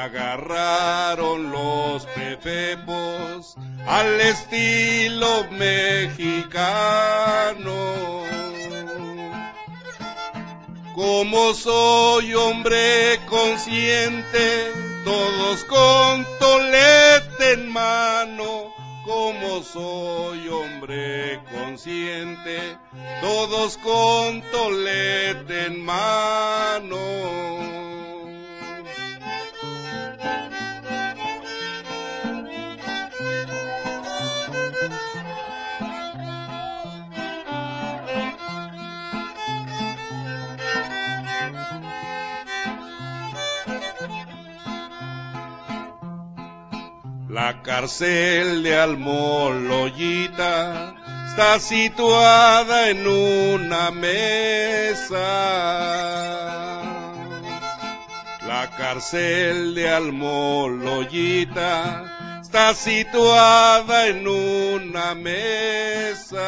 [0.02, 3.54] agarraron los prefebos
[3.86, 6.72] al estilo mexicano.
[10.96, 14.72] Como soy hombre consciente,
[15.04, 18.74] todos con tolete en mano.
[19.04, 22.76] Como soy hombre consciente,
[23.20, 27.81] todos con tolete en mano.
[47.32, 50.34] La cárcel de Almoloyita
[51.30, 55.16] está situada en una mesa.
[58.46, 61.22] La cárcel de Almoloyita
[62.42, 66.42] está situada en una mesa.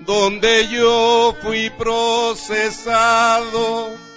[0.00, 2.52] Donde yo fui procesado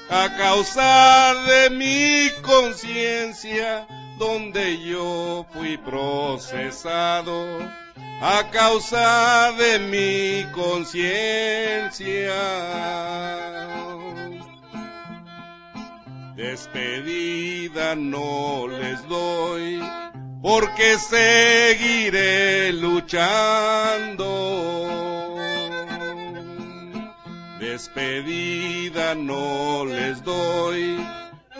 [0.09, 3.87] a causa de mi conciencia,
[4.17, 7.59] donde yo fui procesado,
[8.21, 12.33] a causa de mi conciencia.
[16.35, 19.81] Despedida no les doy,
[20.41, 24.25] porque seguiré luchando
[27.65, 31.03] despedida no les doy,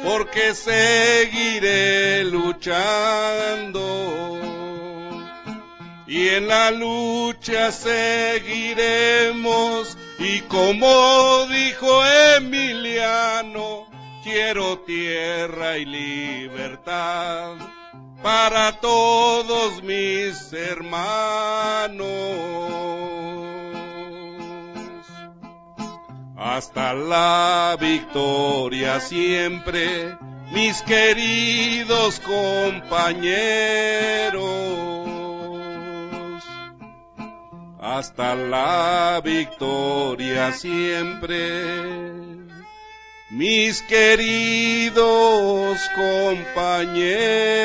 [0.04, 3.84] porque seguiré luchando.
[6.08, 8.98] Y en la lucha seguiremos,
[10.20, 12.06] y como dijo
[12.38, 13.88] Emiliano,
[14.24, 17.56] quiero tierra y libertad
[18.22, 22.06] para todos mis hermanos
[26.46, 30.16] hasta la victoria siempre,
[30.52, 33.34] mis queridos compañeros.
[37.80, 41.82] Hasta la victoria siempre,
[43.32, 45.00] mis queridos
[45.96, 47.56] compañeros.